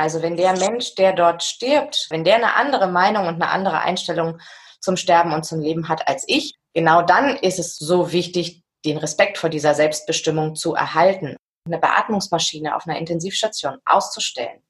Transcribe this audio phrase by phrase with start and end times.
[0.00, 3.80] Also wenn der Mensch, der dort stirbt, wenn der eine andere Meinung und eine andere
[3.80, 4.40] Einstellung
[4.80, 8.96] zum Sterben und zum Leben hat als ich, genau dann ist es so wichtig, den
[8.96, 11.36] Respekt vor dieser Selbstbestimmung zu erhalten.
[11.66, 14.62] Eine Beatmungsmaschine auf einer Intensivstation auszustellen,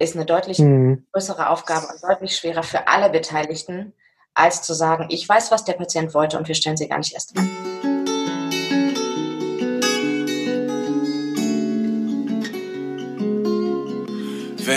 [0.00, 1.06] ist eine deutlich mhm.
[1.12, 3.94] größere Aufgabe und deutlich schwerer für alle Beteiligten,
[4.34, 7.14] als zu sagen, ich weiß, was der Patient wollte und wir stellen sie gar nicht
[7.14, 7.67] erst an.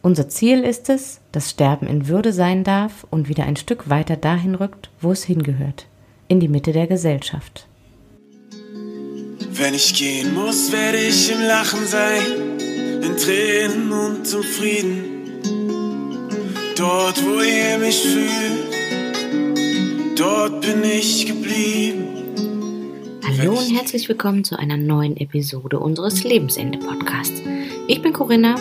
[0.00, 4.16] Unser Ziel ist es, dass Sterben in Würde sein darf und wieder ein Stück weiter
[4.16, 5.86] dahin rückt, wo es hingehört,
[6.28, 7.66] in die Mitte der Gesellschaft.
[9.50, 12.22] Wenn ich gehen muss, werde ich im Lachen sein,
[13.02, 15.04] in Tränen und im Frieden.
[16.76, 18.68] Dort, wo ihr mich fühlt,
[20.16, 22.04] dort bin ich geblieben.
[23.26, 27.42] Hallo und herzlich willkommen zu einer neuen Episode unseres Lebensende-Podcasts.
[27.88, 28.54] Ich bin Corinna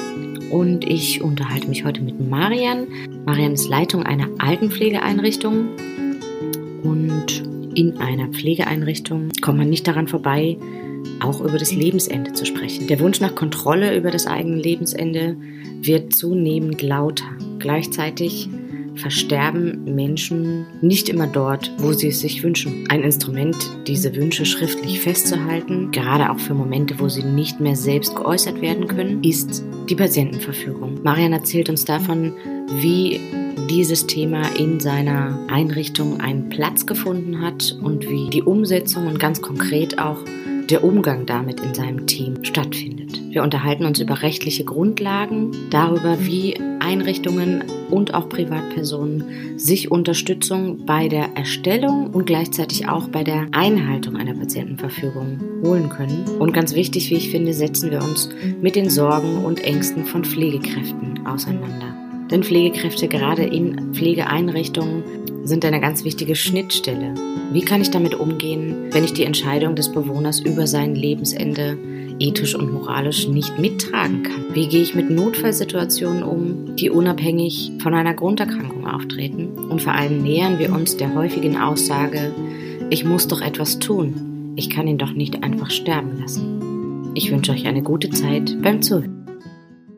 [0.50, 2.88] und ich unterhalte mich heute mit Marian.
[3.26, 5.70] Marian ist Leitung einer Altenpflegeeinrichtung
[6.84, 7.44] und
[7.76, 10.58] in einer Pflegeeinrichtung kommt man nicht daran vorbei,
[11.20, 12.88] auch über das Lebensende zu sprechen.
[12.88, 15.38] Der Wunsch nach Kontrolle über das eigene Lebensende
[15.82, 17.26] wird zunehmend lauter.
[17.60, 18.50] Gleichzeitig
[18.98, 22.86] versterben Menschen nicht immer dort, wo sie es sich wünschen.
[22.90, 23.56] Ein Instrument,
[23.88, 28.88] diese Wünsche schriftlich festzuhalten, gerade auch für Momente, wo sie nicht mehr selbst geäußert werden
[28.88, 31.02] können, ist die Patientenverfügung.
[31.04, 32.34] Marian erzählt uns davon,
[32.80, 33.20] wie
[33.70, 39.42] dieses Thema in seiner Einrichtung einen Platz gefunden hat und wie die Umsetzung und ganz
[39.42, 40.20] konkret auch
[40.70, 43.22] der Umgang damit in seinem Team stattfindet.
[43.30, 51.08] Wir unterhalten uns über rechtliche Grundlagen, darüber, wie Einrichtungen und auch Privatpersonen sich Unterstützung bei
[51.08, 56.26] der Erstellung und gleichzeitig auch bei der Einhaltung einer Patientenverfügung holen können.
[56.40, 58.30] Und ganz wichtig, wie ich finde, setzen wir uns
[58.62, 61.96] mit den Sorgen und Ängsten von Pflegekräften auseinander.
[62.32, 65.04] Denn Pflegekräfte gerade in Pflegeeinrichtungen
[65.48, 67.14] sind eine ganz wichtige Schnittstelle.
[67.54, 71.78] Wie kann ich damit umgehen, wenn ich die Entscheidung des Bewohners über sein Lebensende
[72.20, 74.46] ethisch und moralisch nicht mittragen kann?
[74.54, 79.58] Wie gehe ich mit Notfallsituationen um, die unabhängig von einer Grunderkrankung auftreten?
[79.70, 82.34] Und vor allem nähern wir uns der häufigen Aussage,
[82.90, 87.12] ich muss doch etwas tun, ich kann ihn doch nicht einfach sterben lassen.
[87.14, 89.26] Ich wünsche euch eine gute Zeit beim Zuhören.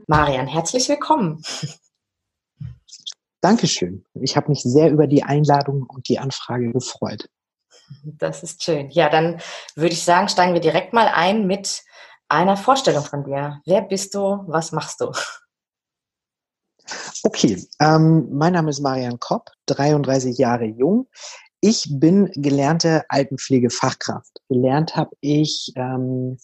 [0.07, 1.41] Marian, herzlich willkommen.
[3.41, 4.05] Dankeschön.
[4.13, 7.29] Ich habe mich sehr über die Einladung und die Anfrage gefreut.
[8.03, 8.89] Das ist schön.
[8.91, 9.41] Ja, dann
[9.75, 11.83] würde ich sagen, steigen wir direkt mal ein mit
[12.27, 13.61] einer Vorstellung von dir.
[13.65, 14.43] Wer bist du?
[14.47, 15.11] Was machst du?
[17.23, 21.07] Okay, ähm, mein Name ist Marian Kopp, 33 Jahre jung.
[21.61, 24.39] Ich bin gelernte Altenpflegefachkraft.
[24.47, 26.37] Gelernt habe ich ähm,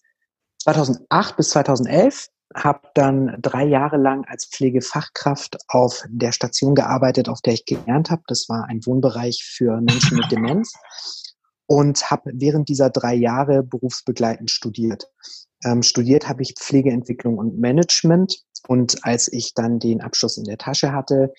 [0.61, 7.41] 2008 bis 2011 habe dann drei Jahre lang als Pflegefachkraft auf der Station gearbeitet, auf
[7.41, 8.23] der ich gelernt habe.
[8.27, 10.73] Das war ein Wohnbereich für Menschen mit Demenz
[11.67, 15.09] und habe während dieser drei Jahre berufsbegleitend studiert.
[15.63, 20.57] Ähm, studiert habe ich Pflegeentwicklung und Management und als ich dann den Abschluss in der
[20.57, 21.33] Tasche hatte,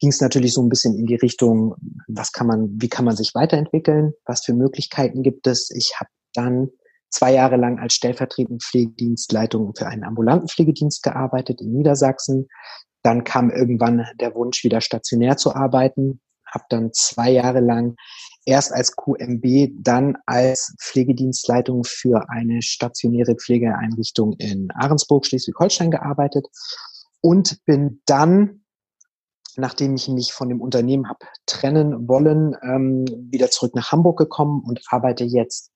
[0.00, 1.76] ging es natürlich so ein bisschen in die Richtung,
[2.08, 5.70] was kann man, wie kann man sich weiterentwickeln, was für Möglichkeiten gibt es.
[5.70, 6.70] Ich habe dann
[7.12, 12.48] zwei Jahre lang als stellvertretende Pflegedienstleitung für einen ambulanten Pflegedienst gearbeitet in Niedersachsen.
[13.02, 16.20] Dann kam irgendwann der Wunsch, wieder stationär zu arbeiten.
[16.46, 17.96] Habe dann zwei Jahre lang
[18.44, 26.46] erst als QMB, dann als Pflegedienstleitung für eine stationäre Pflegeeinrichtung in Ahrensburg, Schleswig-Holstein gearbeitet
[27.20, 28.64] und bin dann,
[29.56, 34.62] nachdem ich mich von dem Unternehmen habe trennen wollen, ähm, wieder zurück nach Hamburg gekommen
[34.66, 35.71] und arbeite jetzt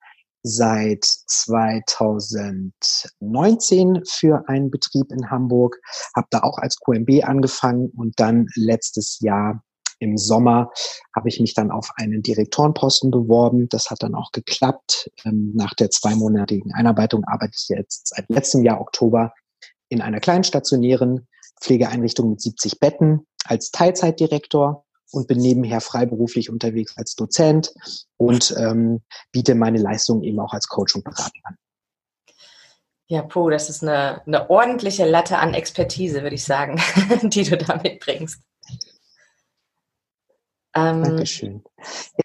[0.47, 5.77] seit 2019 für einen Betrieb in Hamburg,
[6.15, 9.65] habe da auch als QMB angefangen und dann letztes Jahr
[9.99, 10.71] im Sommer
[11.15, 13.69] habe ich mich dann auf einen Direktorenposten beworben.
[13.71, 15.11] Das hat dann auch geklappt.
[15.25, 19.33] Ähm, nach der zweimonatigen Einarbeitung arbeite ich jetzt seit letztem Jahr Oktober
[19.89, 21.27] in einer kleinen stationären
[21.61, 27.73] Pflegeeinrichtung mit 70 Betten als Teilzeitdirektor und bin nebenher freiberuflich unterwegs als Dozent
[28.17, 31.57] und ähm, biete meine Leistungen eben auch als Coach und Berater an.
[33.09, 36.81] Ja, puh, das ist eine, eine ordentliche Latte an Expertise, würde ich sagen,
[37.23, 38.43] die du da mitbringst.
[40.75, 41.63] Ähm, Dankeschön.
[42.19, 42.25] Ja.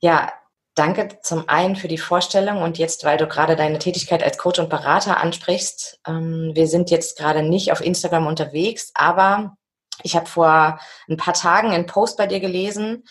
[0.00, 0.32] ja,
[0.74, 4.58] danke zum einen für die Vorstellung und jetzt, weil du gerade deine Tätigkeit als Coach
[4.58, 6.00] und Berater ansprichst.
[6.06, 9.56] Ähm, wir sind jetzt gerade nicht auf Instagram unterwegs, aber
[10.02, 10.78] ich habe vor
[11.08, 13.04] ein paar Tagen einen Post bei dir gelesen,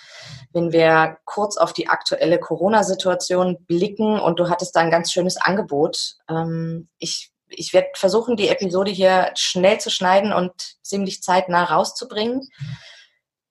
[0.53, 5.37] wenn wir kurz auf die aktuelle Corona-Situation blicken und du hattest da ein ganz schönes
[5.37, 6.15] Angebot.
[6.29, 10.51] Ähm, ich ich werde versuchen, die Episode hier schnell zu schneiden und
[10.81, 12.49] ziemlich zeitnah rauszubringen.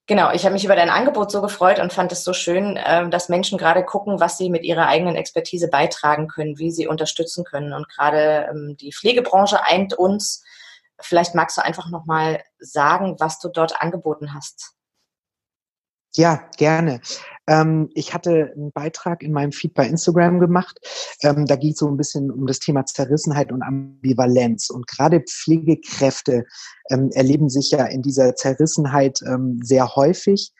[0.09, 3.11] Genau, ich habe mich über dein Angebot so gefreut und fand es so schön, ähm,
[3.11, 7.43] dass Menschen gerade gucken, was sie mit ihrer eigenen Expertise beitragen können, wie sie unterstützen
[7.43, 7.73] können.
[7.73, 10.43] Und gerade ähm, die Pflegebranche eint uns.
[10.99, 14.77] Vielleicht magst du einfach nochmal sagen, was du dort angeboten hast.
[16.15, 16.99] Ja, gerne.
[17.47, 20.79] Ähm, ich hatte einen Beitrag in meinem Feed bei Instagram gemacht.
[21.21, 24.69] Ähm, da ging es so ein bisschen um das Thema Zerrissenheit und Ambivalenz.
[24.69, 26.45] Und gerade Pflegekräfte
[26.89, 30.53] ähm, erleben sich ja in dieser Zerrissenheit ähm, sehr häufig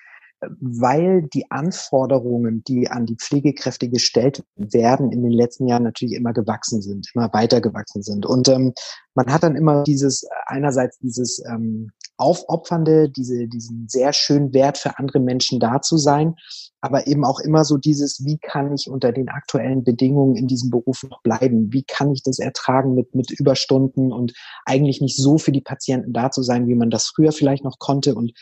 [0.60, 6.34] weil die Anforderungen, die an die Pflegekräfte gestellt werden, in den letzten Jahren natürlich immer
[6.34, 8.26] gewachsen sind, immer weiter gewachsen sind.
[8.26, 8.74] Und ähm,
[9.16, 14.98] man hat dann immer dieses, einerseits dieses ähm, Aufopfernde, diese, diesen sehr schönen Wert für
[15.00, 16.36] andere Menschen da zu sein,
[16.82, 20.70] aber eben auch immer so dieses, wie kann ich unter den aktuellen Bedingungen in diesem
[20.70, 21.74] Beruf noch bleiben?
[21.74, 24.34] Wie kann ich das ertragen mit, mit Überstunden und
[24.66, 27.80] eigentlich nicht so für die Patienten da zu sein, wie man das früher vielleicht noch
[27.80, 28.16] konnte?
[28.16, 28.34] Und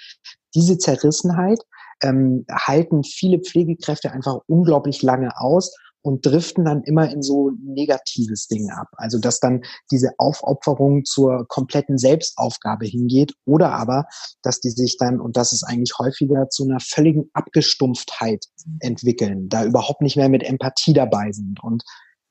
[0.53, 1.59] diese Zerrissenheit
[2.03, 5.73] ähm, halten viele Pflegekräfte einfach unglaublich lange aus
[6.05, 8.89] und driften dann immer in so negatives Ding ab.
[8.97, 14.05] Also dass dann diese Aufopferung zur kompletten Selbstaufgabe hingeht oder aber,
[14.43, 18.45] dass die sich dann, und das ist eigentlich häufiger, zu einer völligen Abgestumpftheit
[18.81, 21.63] entwickeln, da überhaupt nicht mehr mit Empathie dabei sind.
[21.63, 21.83] Und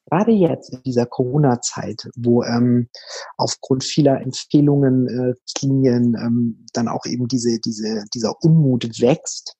[0.07, 2.89] gerade jetzt in dieser Corona-Zeit, wo ähm,
[3.37, 9.57] aufgrund vieler Empfehlungen, äh, Linien ähm, dann auch eben diese, diese, dieser Unmut wächst,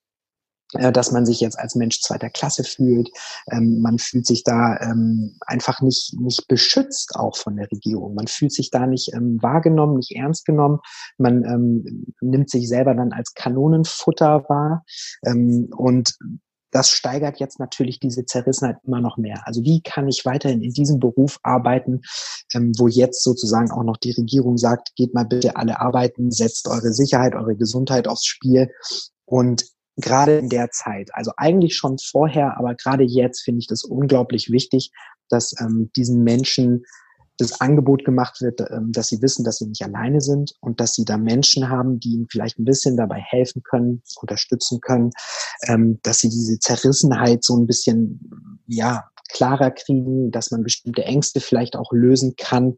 [0.73, 3.09] äh, dass man sich jetzt als Mensch zweiter Klasse fühlt.
[3.51, 8.15] Ähm, man fühlt sich da ähm, einfach nicht, nicht beschützt auch von der Regierung.
[8.15, 10.79] Man fühlt sich da nicht ähm, wahrgenommen, nicht ernst genommen.
[11.17, 14.83] Man ähm, nimmt sich selber dann als Kanonenfutter wahr.
[15.25, 16.15] Ähm, und
[16.75, 19.47] das steigert jetzt natürlich diese Zerrissenheit immer noch mehr.
[19.47, 22.01] Also wie kann ich weiterhin in diesem Beruf arbeiten,
[22.53, 26.67] ähm, wo jetzt sozusagen auch noch die Regierung sagt, geht mal bitte alle arbeiten, setzt
[26.67, 28.71] eure Sicherheit, eure Gesundheit aufs Spiel.
[29.23, 29.63] Und
[29.95, 34.51] gerade in der Zeit, also eigentlich schon vorher, aber gerade jetzt finde ich das unglaublich
[34.51, 34.91] wichtig,
[35.29, 36.83] dass ähm, diesen Menschen
[37.37, 40.93] das Angebot gemacht wird, ähm, dass sie wissen, dass sie nicht alleine sind und dass
[40.93, 45.11] sie da Menschen haben, die ihnen vielleicht ein bisschen dabei helfen können, unterstützen können,
[45.67, 51.39] ähm, dass sie diese Zerrissenheit so ein bisschen, ja, klarer kriegen, dass man bestimmte Ängste
[51.39, 52.75] vielleicht auch lösen kann.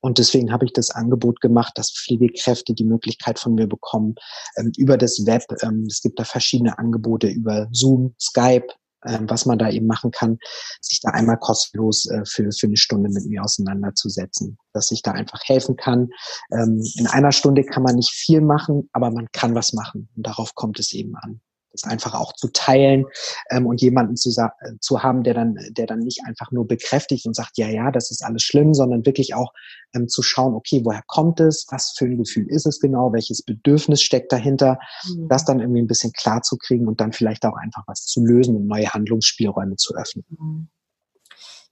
[0.00, 4.14] Und deswegen habe ich das Angebot gemacht, dass Pflegekräfte die Möglichkeit von mir bekommen,
[4.56, 5.44] ähm, über das Web,
[5.86, 8.66] es gibt da verschiedene Angebote über Zoom, Skype,
[9.02, 10.38] was man da eben machen kann,
[10.80, 15.12] sich da einmal kostenlos äh, für, für eine Stunde mit mir auseinanderzusetzen, dass ich da
[15.12, 16.10] einfach helfen kann.
[16.52, 20.08] Ähm, in einer Stunde kann man nicht viel machen, aber man kann was machen.
[20.16, 21.40] Und darauf kommt es eben an
[21.72, 23.04] das einfach auch zu teilen
[23.50, 27.26] ähm, und jemanden zu, äh, zu haben, der dann, der dann nicht einfach nur bekräftigt
[27.26, 29.52] und sagt, ja, ja, das ist alles schlimm, sondern wirklich auch
[29.94, 33.42] ähm, zu schauen, okay, woher kommt es, was für ein Gefühl ist es genau, welches
[33.42, 34.78] Bedürfnis steckt dahinter,
[35.08, 35.28] mhm.
[35.28, 38.24] das dann irgendwie ein bisschen klar zu kriegen und dann vielleicht auch einfach was zu
[38.24, 40.24] lösen und neue Handlungsspielräume zu öffnen.
[40.28, 40.68] Mhm.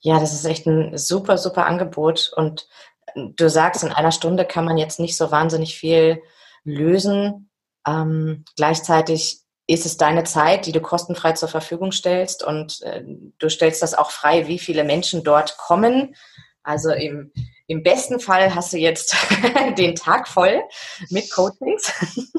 [0.00, 2.68] Ja, das ist echt ein super, super Angebot und
[3.14, 6.22] du sagst, in einer Stunde kann man jetzt nicht so wahnsinnig viel
[6.64, 7.50] lösen.
[7.86, 13.04] Ähm, gleichzeitig ist es deine Zeit, die du kostenfrei zur Verfügung stellst und äh,
[13.38, 16.16] du stellst das auch frei, wie viele Menschen dort kommen.
[16.62, 17.32] Also im,
[17.66, 19.14] im besten Fall hast du jetzt
[19.78, 20.62] den Tag voll
[21.10, 21.92] mit Coachings.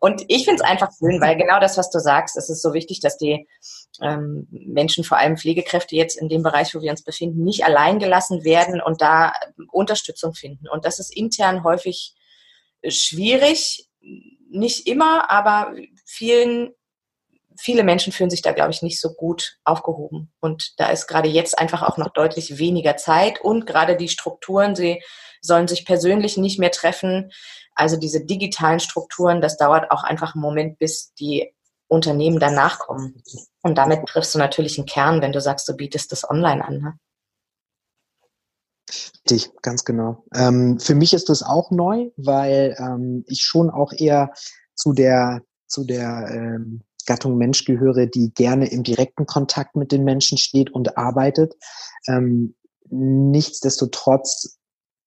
[0.00, 2.72] Und ich finde es einfach schön, weil genau das, was du sagst, es ist so
[2.72, 3.48] wichtig, dass die
[4.00, 7.98] ähm, Menschen, vor allem Pflegekräfte jetzt in dem Bereich, wo wir uns befinden, nicht allein
[7.98, 9.32] gelassen werden und da
[9.72, 10.68] Unterstützung finden.
[10.68, 12.14] Und das ist intern häufig
[12.86, 13.88] schwierig,
[14.50, 15.74] nicht immer, aber
[16.08, 16.70] vielen,
[17.60, 20.32] viele Menschen fühlen sich da, glaube ich, nicht so gut aufgehoben.
[20.40, 24.74] Und da ist gerade jetzt einfach auch noch deutlich weniger Zeit und gerade die Strukturen,
[24.74, 25.02] sie
[25.42, 27.30] sollen sich persönlich nicht mehr treffen.
[27.74, 31.54] Also diese digitalen Strukturen, das dauert auch einfach einen Moment, bis die
[31.88, 33.22] Unternehmen danach kommen.
[33.62, 36.78] Und damit triffst du natürlich einen Kern, wenn du sagst, du bietest das online an.
[36.78, 36.98] Ne?
[39.16, 40.24] Richtig, ganz genau.
[40.34, 44.32] Ähm, für mich ist das auch neu, weil ähm, ich schon auch eher
[44.74, 50.04] zu der zu der ähm, Gattung Mensch gehöre, die gerne im direkten Kontakt mit den
[50.04, 51.54] Menschen steht und arbeitet.
[52.06, 52.54] Ähm,
[52.90, 54.58] nichtsdestotrotz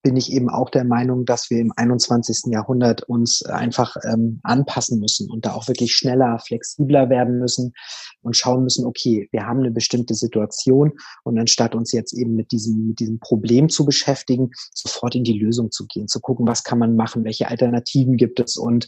[0.04, 2.52] bin ich eben auch der Meinung, dass wir im 21.
[2.52, 7.74] Jahrhundert uns einfach ähm, anpassen müssen und da auch wirklich schneller, flexibler werden müssen
[8.22, 12.52] und schauen müssen, okay, wir haben eine bestimmte Situation und anstatt uns jetzt eben mit
[12.52, 16.64] diesem, mit diesem Problem zu beschäftigen, sofort in die Lösung zu gehen, zu gucken, was
[16.64, 18.88] kann man machen, welche Alternativen gibt es und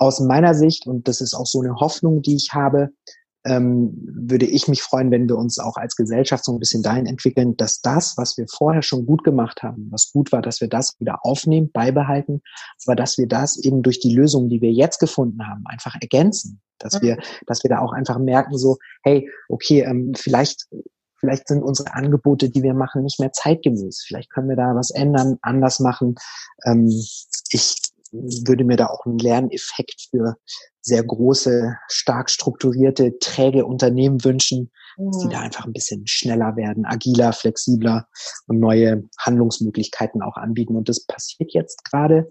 [0.00, 2.88] aus meiner Sicht, und das ist auch so eine Hoffnung, die ich habe,
[3.44, 7.06] ähm, würde ich mich freuen, wenn wir uns auch als Gesellschaft so ein bisschen dahin
[7.06, 10.68] entwickeln, dass das, was wir vorher schon gut gemacht haben, was gut war, dass wir
[10.68, 12.42] das wieder aufnehmen, beibehalten,
[12.86, 16.60] aber dass wir das eben durch die Lösungen, die wir jetzt gefunden haben, einfach ergänzen.
[16.78, 17.02] Dass mhm.
[17.02, 20.66] wir, dass wir da auch einfach merken, so, hey, okay, ähm, vielleicht
[21.20, 24.04] Vielleicht sind unsere Angebote, die wir machen, nicht mehr zeitgemäß.
[24.06, 26.14] Vielleicht können wir da was ändern, anders machen.
[26.64, 26.88] Ähm,
[27.50, 27.76] ich
[28.12, 30.36] würde mir da auch einen Lerneffekt für
[30.80, 35.10] sehr große, stark strukturierte, träge Unternehmen wünschen, mhm.
[35.10, 38.08] dass die da einfach ein bisschen schneller werden, agiler, flexibler
[38.46, 40.76] und neue Handlungsmöglichkeiten auch anbieten.
[40.76, 42.28] Und das passiert jetzt gerade.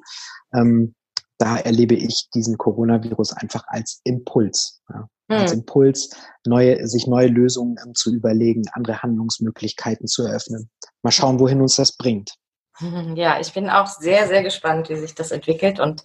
[0.53, 0.95] Ähm,
[1.37, 4.81] da erlebe ich diesen Coronavirus einfach als Impuls.
[4.89, 5.07] Ja.
[5.29, 5.35] Mhm.
[5.35, 6.09] Als Impuls,
[6.45, 10.69] neue, sich neue Lösungen ähm, zu überlegen, andere Handlungsmöglichkeiten zu eröffnen.
[11.03, 12.33] Mal schauen, wohin uns das bringt.
[13.15, 16.03] Ja, ich bin auch sehr, sehr gespannt, wie sich das entwickelt und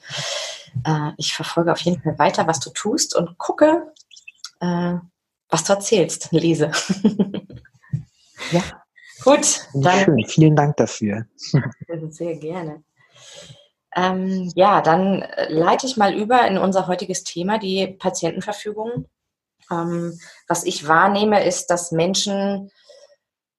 [0.85, 3.93] äh, ich verfolge auf jeden Fall weiter, was du tust und gucke,
[4.61, 4.95] äh,
[5.49, 6.73] was du erzählst, lese.
[8.51, 8.63] ja.
[9.23, 10.05] Gut, dann.
[10.05, 10.27] Schön.
[10.27, 11.27] Vielen Dank dafür.
[12.11, 12.83] Sehr gerne.
[13.97, 19.09] Ähm, ja, dann äh, leite ich mal über in unser heutiges Thema, die Patientenverfügung.
[19.71, 20.19] Ähm,
[20.49, 22.71] was ich wahrnehme, ist, dass Menschen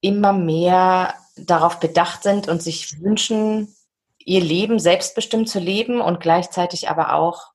[0.02, 3.76] immer mehr darauf bedacht sind und sich wünschen,
[4.20, 7.52] ihr Leben selbstbestimmt zu leben und gleichzeitig aber auch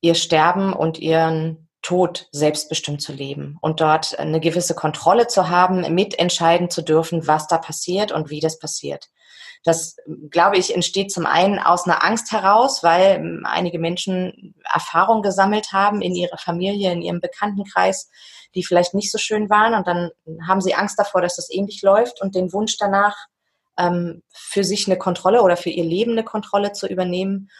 [0.00, 5.94] ihr Sterben und ihren Tod selbstbestimmt zu leben und dort eine gewisse Kontrolle zu haben,
[5.94, 9.08] mitentscheiden zu dürfen, was da passiert und wie das passiert.
[9.66, 9.96] Das,
[10.30, 15.72] glaube ich, entsteht zum einen aus einer Angst heraus, weil ähm, einige Menschen Erfahrung gesammelt
[15.72, 18.08] haben in ihrer Familie, in ihrem Bekanntenkreis,
[18.54, 19.74] die vielleicht nicht so schön waren.
[19.74, 20.10] Und dann
[20.46, 23.16] haben sie Angst davor, dass das ähnlich läuft und den Wunsch danach,
[23.76, 27.50] ähm, für sich eine Kontrolle oder für ihr Leben eine Kontrolle zu übernehmen.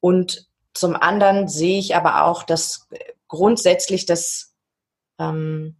[0.00, 2.88] Und zum anderen sehe ich aber auch, dass
[3.26, 4.54] grundsätzlich das,
[5.18, 5.76] ähm,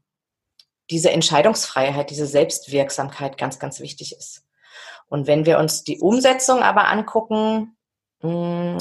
[0.88, 4.44] diese Entscheidungsfreiheit, diese Selbstwirksamkeit ganz, ganz wichtig ist.
[5.08, 7.76] Und wenn wir uns die Umsetzung aber angucken,
[8.20, 8.78] hm,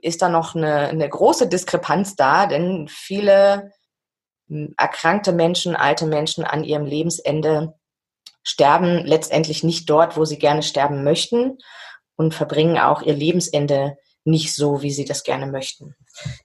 [0.00, 3.72] ist da noch eine, eine große Diskrepanz da, denn viele
[4.48, 7.74] hm, erkrankte Menschen, alte Menschen an ihrem Lebensende
[8.42, 11.58] sterben letztendlich nicht dort, wo sie gerne sterben möchten
[12.14, 15.96] und verbringen auch ihr Lebensende nicht so, wie sie das gerne möchten.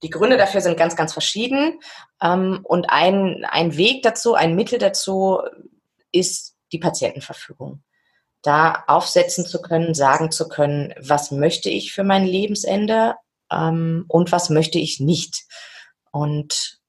[0.04, 1.80] Die Gründe dafür sind ganz, ganz verschieden.
[2.22, 5.42] Ähm, und ein, ein Weg dazu, ein Mittel dazu
[6.12, 7.84] ist die Patientenverfügung
[8.42, 13.16] da aufsetzen zu können, sagen zu können, was möchte ich für mein Lebensende
[13.52, 15.44] ähm, und was möchte ich nicht.
[16.12, 16.80] Und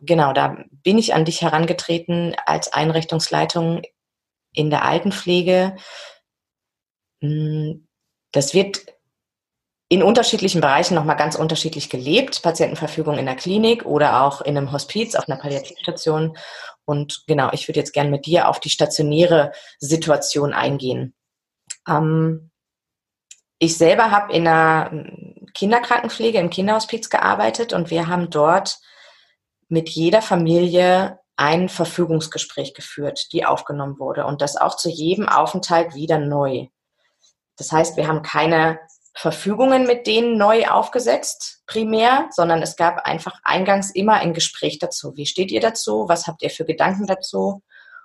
[0.00, 3.82] genau, da bin ich an dich herangetreten als Einrichtungsleitung
[4.52, 5.76] in der Altenpflege.
[7.20, 7.86] Hm,
[8.32, 8.86] das wird
[9.88, 12.42] in unterschiedlichen Bereichen nochmal ganz unterschiedlich gelebt.
[12.42, 16.36] Patientenverfügung in der Klinik oder auch in einem Hospiz auf einer Palliativstation.
[16.86, 21.14] Und genau, ich würde jetzt gerne mit dir auf die stationäre Situation eingehen.
[21.86, 22.50] Ähm,
[23.58, 25.04] ich selber habe in einer
[25.52, 28.78] Kinderkrankenpflege im Kinderhospiz gearbeitet und wir haben dort
[29.68, 35.94] mit jeder Familie ein Verfügungsgespräch geführt, die aufgenommen wurde und das auch zu jedem Aufenthalt
[35.94, 36.68] wieder neu.
[37.56, 38.78] Das heißt, wir haben keine
[39.16, 45.16] Verfügungen mit denen neu aufgesetzt, primär, sondern es gab einfach eingangs immer ein Gespräch dazu.
[45.16, 46.04] Wie steht ihr dazu?
[46.06, 47.62] Was habt ihr für Gedanken dazu?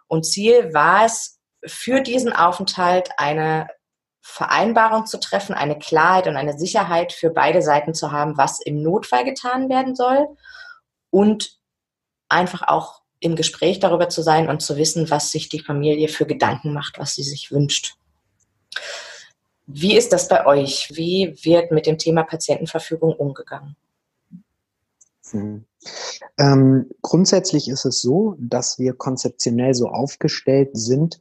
[0.08, 3.68] Und Ziel war es, für diesen Aufenthalt eine
[4.22, 8.82] Vereinbarung zu treffen, eine Klarheit und eine Sicherheit für beide Seiten zu haben, was im
[8.82, 10.28] Notfall getan werden soll
[11.10, 11.58] und
[12.30, 16.26] einfach auch im Gespräch darüber zu sein und zu wissen, was sich die Familie für
[16.26, 17.96] Gedanken macht, was sie sich wünscht.
[19.74, 20.90] Wie ist das bei euch?
[20.94, 23.76] Wie wird mit dem Thema Patientenverfügung umgegangen?
[25.32, 25.66] Hm.
[26.38, 31.20] Ähm, grundsätzlich ist es so, dass wir konzeptionell so aufgestellt sind,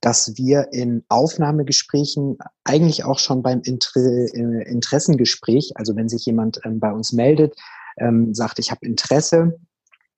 [0.00, 6.60] dass wir in Aufnahmegesprächen eigentlich auch schon beim Inter äh, Interessengespräch, also wenn sich jemand
[6.64, 7.54] ähm, bei uns meldet,
[7.98, 9.58] ähm, sagt, ich habe Interesse,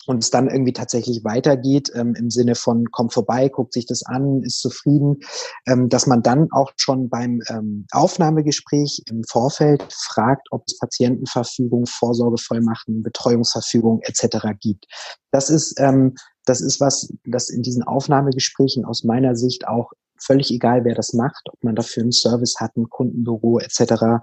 [0.07, 4.05] und es dann irgendwie tatsächlich weitergeht ähm, im Sinne von kommt vorbei, guckt sich das
[4.05, 5.21] an, ist zufrieden,
[5.67, 11.87] ähm, dass man dann auch schon beim ähm, Aufnahmegespräch im Vorfeld fragt, ob es Patientenverfügung,
[11.87, 14.39] Vorsorgevollmachten, Betreuungsverfügung etc.
[14.61, 14.87] gibt.
[15.31, 20.51] Das ist ähm, das ist was, das in diesen Aufnahmegesprächen aus meiner Sicht auch völlig
[20.51, 24.23] egal, wer das macht, ob man dafür einen Service hat, ein Kundenbüro etc.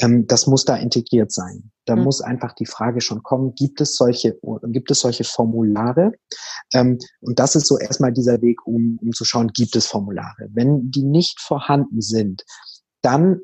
[0.00, 1.70] Ähm, das muss da integriert sein.
[1.84, 2.04] Da mhm.
[2.04, 4.38] muss einfach die Frage schon kommen, gibt es solche,
[4.68, 6.12] gibt es solche Formulare?
[6.72, 10.48] Ähm, und das ist so erstmal dieser Weg, um, um zu schauen, gibt es Formulare?
[10.52, 12.44] Wenn die nicht vorhanden sind,
[13.02, 13.40] dann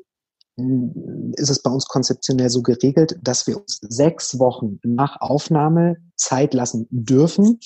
[0.57, 5.97] hm, ist es bei uns konzeptionell so geregelt, dass wir uns sechs Wochen nach Aufnahme
[6.15, 7.59] Zeit lassen dürfen,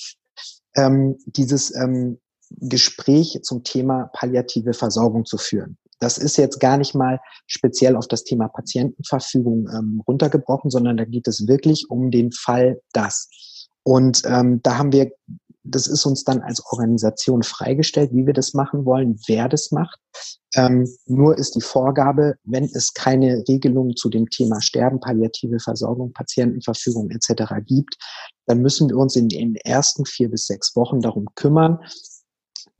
[0.74, 2.18] ähm, dieses ähm,
[2.50, 5.78] Gespräch zum Thema palliative Versorgung zu führen.
[6.02, 11.04] Das ist jetzt gar nicht mal speziell auf das Thema Patientenverfügung ähm, runtergebrochen, sondern da
[11.04, 13.28] geht es wirklich um den Fall das.
[13.84, 15.12] Und ähm, da haben wir,
[15.62, 20.00] das ist uns dann als Organisation freigestellt, wie wir das machen wollen, wer das macht.
[20.56, 26.12] Ähm, nur ist die Vorgabe, wenn es keine Regelung zu dem Thema Sterben, palliative Versorgung,
[26.12, 27.44] Patientenverfügung etc.
[27.64, 27.96] gibt,
[28.46, 31.78] dann müssen wir uns in den ersten vier bis sechs Wochen darum kümmern,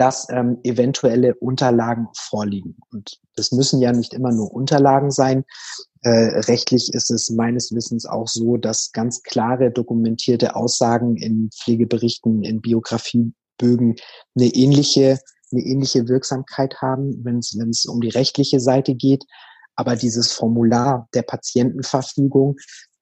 [0.02, 2.74] dass ähm, eventuelle Unterlagen vorliegen.
[2.90, 5.44] Und das müssen ja nicht immer nur Unterlagen sein.
[6.00, 12.42] Äh, rechtlich ist es meines Wissens auch so, dass ganz klare dokumentierte Aussagen in Pflegeberichten,
[12.42, 13.94] in Biografiebögen
[14.34, 15.20] eine ähnliche,
[15.52, 19.22] eine ähnliche Wirksamkeit haben, wenn es um die rechtliche Seite geht.
[19.76, 22.56] Aber dieses Formular der Patientenverfügung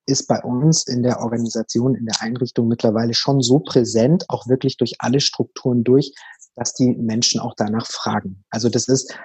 [0.05, 4.77] ist bei uns in der Organisation, in der Einrichtung mittlerweile schon so präsent, auch wirklich
[4.77, 6.13] durch alle Strukturen durch,
[6.61, 8.45] dass die Menschen auch danach fragen.
[8.51, 9.17] Also das ist,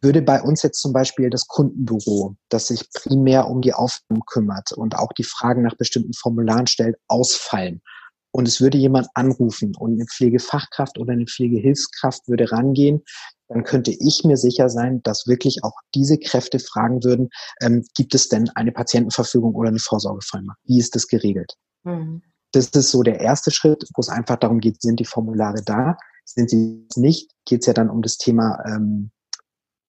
[0.00, 4.72] würde bei uns jetzt zum Beispiel das Kundenbüro, das sich primär um die Aufnahmen kümmert
[4.72, 7.82] und auch die Fragen nach bestimmten Formularen stellt, ausfallen.
[8.30, 13.02] Und es würde jemand anrufen und eine Pflegefachkraft oder eine Pflegehilfskraft würde rangehen,
[13.48, 17.28] dann könnte ich mir sicher sein, dass wirklich auch diese Kräfte fragen würden,
[17.60, 20.58] ähm, gibt es denn eine Patientenverfügung oder eine Vorsorgevollmacht?
[20.64, 21.52] Wie ist das geregelt?
[21.84, 22.22] Mhm.
[22.52, 25.96] Das ist so der erste Schritt, wo es einfach darum geht, sind die Formulare da?
[26.24, 29.10] Sind sie nicht, geht es ja dann um das Thema, ähm,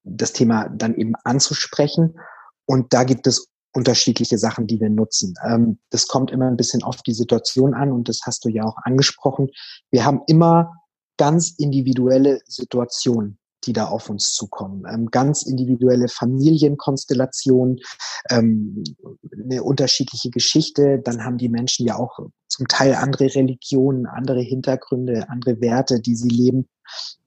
[0.04, 2.20] das Thema dann eben anzusprechen.
[2.66, 5.34] Und da gibt es unterschiedliche Sachen, die wir nutzen.
[5.44, 8.64] Ähm, das kommt immer ein bisschen auf die Situation an und das hast du ja
[8.64, 9.50] auch angesprochen.
[9.92, 10.74] Wir haben immer
[11.18, 14.84] ganz individuelle Situationen, die da auf uns zukommen.
[14.90, 17.80] Ähm, ganz individuelle Familienkonstellationen,
[18.30, 18.84] ähm,
[19.34, 21.00] eine unterschiedliche Geschichte.
[21.04, 26.16] Dann haben die Menschen ja auch zum Teil andere Religionen, andere Hintergründe, andere Werte, die
[26.16, 26.68] sie leben.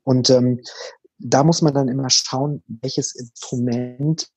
[0.02, 0.60] Und ähm,
[1.18, 4.28] da muss man dann immer schauen, welches Instrument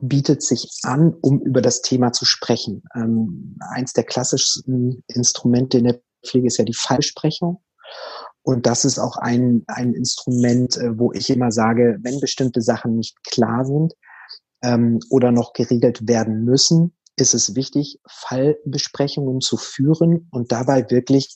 [0.00, 2.84] bietet sich an, um über das Thema zu sprechen.
[2.94, 7.60] Ähm, eins der klassischsten Instrumente in der Pflege ist ja die Fallsprechung.
[8.48, 12.96] Und das ist auch ein, ein Instrument, äh, wo ich immer sage, wenn bestimmte Sachen
[12.96, 13.92] nicht klar sind
[14.62, 21.34] ähm, oder noch geregelt werden müssen, ist es wichtig, Fallbesprechungen zu führen und dabei wirklich,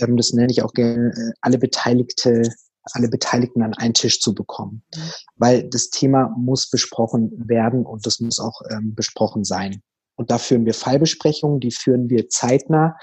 [0.00, 2.50] ähm, das nenne ich auch gerne, äh, alle Beteiligte,
[2.84, 4.82] alle Beteiligten an einen Tisch zu bekommen.
[4.94, 5.00] Mhm.
[5.34, 9.82] Weil das Thema muss besprochen werden und das muss auch ähm, besprochen sein.
[10.16, 12.96] Und da führen wir Fallbesprechungen, die führen wir zeitnah,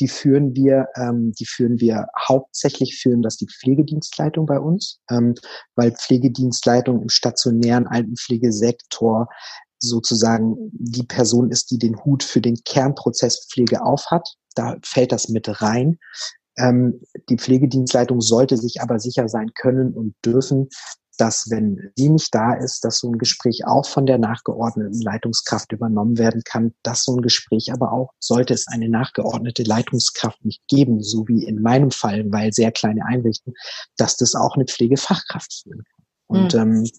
[0.00, 5.34] die führen wir, ähm, die führen wir hauptsächlich führen das die Pflegedienstleitung bei uns, ähm,
[5.76, 9.28] weil Pflegedienstleitung im stationären Altenpflegesektor
[9.78, 14.36] sozusagen die Person ist, die den Hut für den Kernprozess Pflege aufhat.
[14.54, 15.98] Da fällt das mit rein.
[16.56, 20.68] Ähm, die Pflegedienstleitung sollte sich aber sicher sein können und dürfen,
[21.16, 25.72] dass wenn sie nicht da ist, dass so ein Gespräch auch von der nachgeordneten Leitungskraft
[25.72, 30.66] übernommen werden kann, dass so ein Gespräch aber auch, sollte es eine nachgeordnete Leitungskraft nicht
[30.68, 33.56] geben, so wie in meinem Fall, weil sehr kleine Einrichtungen,
[33.96, 36.04] dass das auch eine Pflegefachkraft führen kann.
[36.26, 36.60] Und mhm.
[36.60, 36.90] ähm,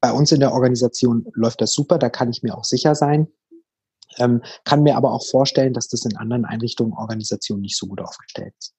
[0.00, 3.28] bei uns in der Organisation läuft das super, da kann ich mir auch sicher sein.
[4.18, 8.00] Ähm, kann mir aber auch vorstellen, dass das in anderen Einrichtungen, Organisationen nicht so gut
[8.00, 8.74] aufgestellt ist.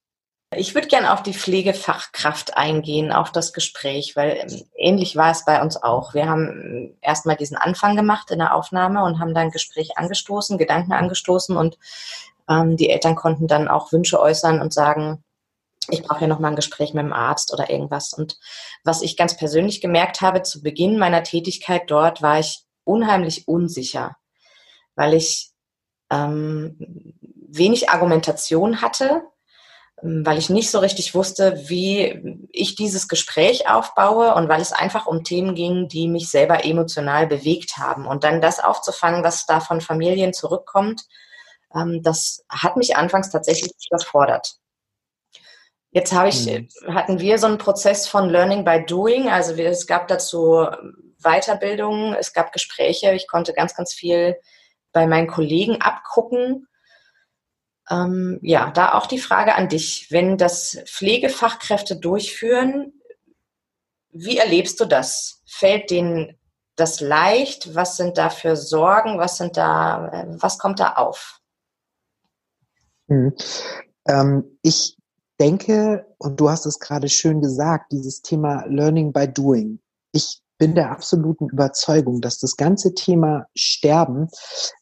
[0.54, 5.44] Ich würde gerne auf die Pflegefachkraft eingehen, auf das Gespräch, weil ähm, ähnlich war es
[5.44, 6.14] bei uns auch.
[6.14, 10.56] Wir haben ähm, erstmal diesen Anfang gemacht in der Aufnahme und haben dann Gespräch angestoßen,
[10.56, 11.78] Gedanken angestoßen und
[12.48, 15.24] ähm, die Eltern konnten dann auch Wünsche äußern und sagen,
[15.90, 18.12] ich brauche ja nochmal ein Gespräch mit dem Arzt oder irgendwas.
[18.12, 18.38] Und
[18.84, 24.16] was ich ganz persönlich gemerkt habe, zu Beginn meiner Tätigkeit dort war ich unheimlich unsicher,
[24.94, 25.50] weil ich
[26.10, 26.76] ähm,
[27.48, 29.22] wenig Argumentation hatte
[30.02, 35.06] weil ich nicht so richtig wusste, wie ich dieses Gespräch aufbaue und weil es einfach
[35.06, 38.06] um Themen ging, die mich selber emotional bewegt haben.
[38.06, 41.02] Und dann das aufzufangen, was da von Familien zurückkommt,
[41.74, 44.56] ähm, das hat mich anfangs tatsächlich überfordert.
[45.92, 46.68] Jetzt habe ich, mhm.
[46.94, 49.30] hatten wir so einen Prozess von Learning by Doing.
[49.30, 50.66] Also es gab dazu
[51.22, 53.12] Weiterbildungen, es gab Gespräche.
[53.14, 54.36] Ich konnte ganz, ganz viel
[54.92, 56.68] bei meinen Kollegen abgucken
[57.90, 60.08] ähm, ja, da auch die Frage an dich.
[60.10, 62.92] Wenn das Pflegefachkräfte durchführen,
[64.10, 65.42] wie erlebst du das?
[65.46, 66.36] Fällt denen
[66.74, 67.74] das leicht?
[67.74, 69.18] Was sind da für Sorgen?
[69.18, 71.40] Was sind da, äh, was kommt da auf?
[73.08, 73.34] Hm.
[74.08, 74.96] Ähm, ich
[75.38, 79.80] denke, und du hast es gerade schön gesagt, dieses Thema Learning by Doing.
[80.12, 84.28] Ich bin der absoluten Überzeugung, dass das ganze Thema Sterben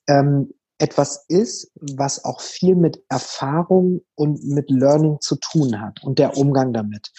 [0.07, 6.19] ähm, etwas ist, was auch viel mit Erfahrung und mit Learning zu tun hat und
[6.19, 7.11] der Umgang damit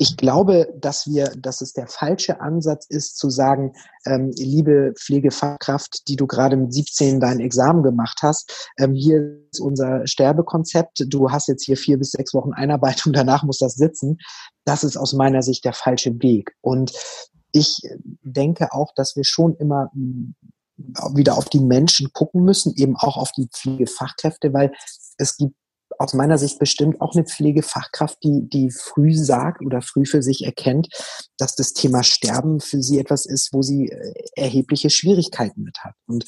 [0.00, 3.72] ich glaube, dass wir, dass es der falsche Ansatz ist, zu sagen,
[4.06, 9.60] ähm, liebe Pflegefachkraft, die du gerade mit 17 dein Examen gemacht hast, ähm, hier ist
[9.60, 14.18] unser Sterbekonzept, du hast jetzt hier vier bis sechs Wochen Einarbeitung, danach muss das sitzen.
[14.64, 16.54] Das ist aus meiner Sicht der falsche Weg.
[16.60, 16.92] Und
[17.50, 17.80] ich
[18.22, 19.90] denke auch, dass wir schon immer
[21.14, 24.72] wieder auf die Menschen gucken müssen, eben auch auf die Pflegefachkräfte, weil
[25.16, 25.54] es gibt
[25.98, 30.44] aus meiner Sicht bestimmt auch eine Pflegefachkraft, die, die früh sagt oder früh für sich
[30.44, 30.88] erkennt,
[31.38, 35.94] dass das Thema Sterben für sie etwas ist, wo sie äh, erhebliche Schwierigkeiten mit hat.
[36.06, 36.24] Und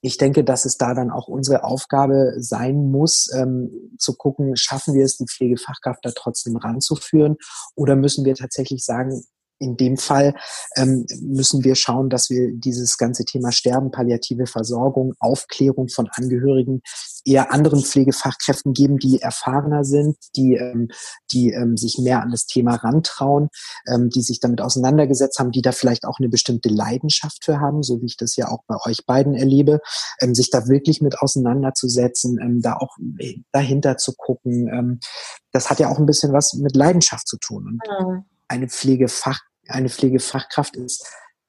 [0.00, 4.94] ich denke, dass es da dann auch unsere Aufgabe sein muss, ähm, zu gucken, schaffen
[4.94, 7.36] wir es, die Pflegefachkraft da trotzdem ranzuführen
[7.74, 9.22] oder müssen wir tatsächlich sagen,
[9.58, 10.34] in dem Fall
[10.76, 16.82] ähm, müssen wir schauen, dass wir dieses ganze Thema Sterben, palliative Versorgung, Aufklärung von Angehörigen
[17.24, 20.88] eher anderen Pflegefachkräften geben, die erfahrener sind, die, ähm,
[21.30, 23.48] die ähm, sich mehr an das Thema rantrauen,
[23.86, 27.82] ähm, die sich damit auseinandergesetzt haben, die da vielleicht auch eine bestimmte Leidenschaft für haben,
[27.82, 29.80] so wie ich das ja auch bei euch beiden erlebe,
[30.20, 34.68] ähm, sich da wirklich mit auseinanderzusetzen, ähm, da auch äh, dahinter zu gucken.
[34.68, 35.00] Ähm,
[35.52, 37.66] das hat ja auch ein bisschen was mit Leidenschaft zu tun.
[37.66, 38.24] Und mhm.
[38.48, 41.06] Eine Pflegefach eine Pflegefachkraft ist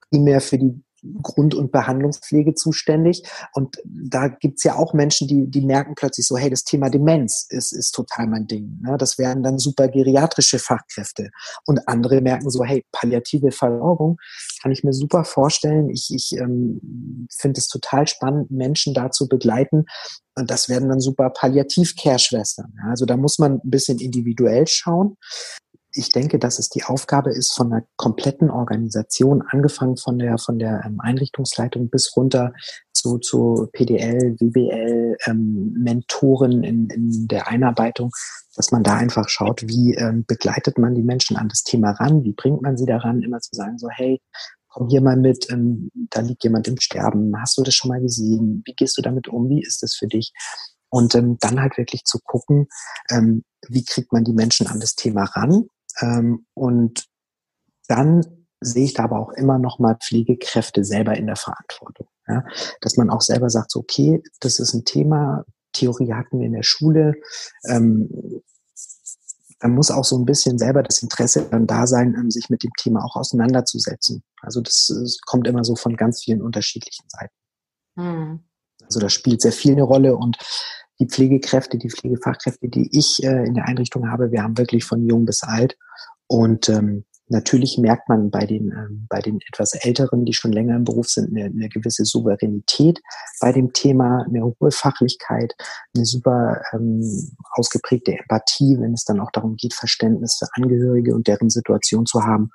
[0.10, 0.84] primär für die
[1.22, 3.24] Grund- und Behandlungspflege zuständig.
[3.54, 7.46] Und da gibt's ja auch Menschen, die, die merken plötzlich so, hey, das Thema Demenz
[7.50, 8.80] ist, ist total mein Ding.
[8.82, 8.98] Ne?
[8.98, 11.30] Das wären dann super geriatrische Fachkräfte.
[11.66, 14.18] Und andere merken so, hey, palliative Versorgung
[14.62, 15.90] kann ich mir super vorstellen.
[15.90, 19.86] Ich, ich ähm, finde es total spannend, Menschen da zu begleiten.
[20.36, 22.74] Und das werden dann super Palliativ-Care-Schwestern.
[22.90, 25.16] Also da muss man ein bisschen individuell schauen
[25.94, 30.60] ich denke, dass es die Aufgabe ist von einer kompletten Organisation, angefangen von der, von
[30.60, 32.54] der ähm, Einrichtungsleitung bis runter
[32.94, 38.12] zu, zu PDL, WBL, ähm, Mentoren in, in der Einarbeitung,
[38.56, 42.24] dass man da einfach schaut, wie ähm, begleitet man die Menschen an das Thema ran,
[42.24, 44.22] wie bringt man sie daran, immer zu sagen, so, hey,
[44.68, 48.02] komm hier mal mit, ähm, da liegt jemand im Sterben, hast du das schon mal
[48.02, 50.34] gesehen, wie gehst du damit um, wie ist das für dich?
[50.90, 52.68] Und ähm, dann halt wirklich zu gucken,
[53.10, 55.68] ähm, wie kriegt man die Menschen an das Thema ran
[56.02, 57.06] ähm, und
[57.88, 62.08] dann sehe ich da aber auch immer noch mal Pflegekräfte selber in der Verantwortung.
[62.28, 62.44] Ja?
[62.82, 66.54] Dass man auch selber sagt, so, okay, das ist ein Thema, Theorie hatten wir in
[66.54, 67.16] der Schule.
[67.68, 68.10] Ähm,
[69.60, 72.64] da muss auch so ein bisschen selber das Interesse dann da sein, um sich mit
[72.64, 74.24] dem Thema auch auseinanderzusetzen.
[74.42, 77.34] Also das, das kommt immer so von ganz vielen unterschiedlichen Seiten.
[77.98, 78.40] Hm.
[78.84, 80.38] Also das spielt sehr viel eine Rolle und
[81.00, 85.06] die Pflegekräfte, die Pflegefachkräfte, die ich äh, in der Einrichtung habe, wir haben wirklich von
[85.06, 85.78] jung bis alt.
[86.28, 90.76] Und ähm, Natürlich merkt man bei den, ähm, bei den etwas Älteren, die schon länger
[90.76, 93.00] im Beruf sind, eine, eine gewisse Souveränität
[93.40, 95.56] bei dem Thema, eine hohe Fachlichkeit,
[95.96, 97.02] eine super ähm,
[97.52, 102.24] ausgeprägte Empathie, wenn es dann auch darum geht, Verständnis für Angehörige und deren Situation zu
[102.24, 102.50] haben.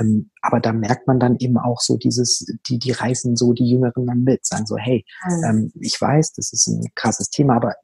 [0.00, 3.68] Ähm, aber da merkt man dann eben auch so dieses, die, die reißen so die
[3.68, 5.44] Jüngeren dann mit, sagen so, hey, mhm.
[5.44, 7.74] ähm, ich weiß, das ist ein krasses Thema, aber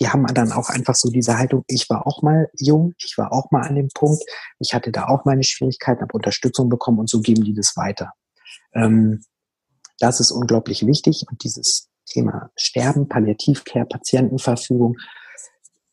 [0.00, 3.32] die haben dann auch einfach so diese Haltung, ich war auch mal jung, ich war
[3.32, 4.22] auch mal an dem Punkt,
[4.58, 8.12] ich hatte da auch meine Schwierigkeiten, habe Unterstützung bekommen und so geben die das weiter.
[8.74, 9.22] Ähm,
[9.98, 14.96] das ist unglaublich wichtig und dieses Thema Sterben, Palliativcare, Patientenverfügung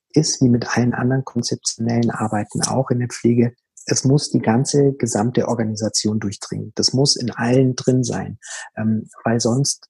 [0.10, 4.94] ist wie mit allen anderen konzeptionellen Arbeiten auch in der Pflege es muss die ganze
[4.94, 6.72] gesamte Organisation durchdringen.
[6.76, 8.40] Das muss in allen drin sein,
[8.76, 9.88] ähm, weil sonst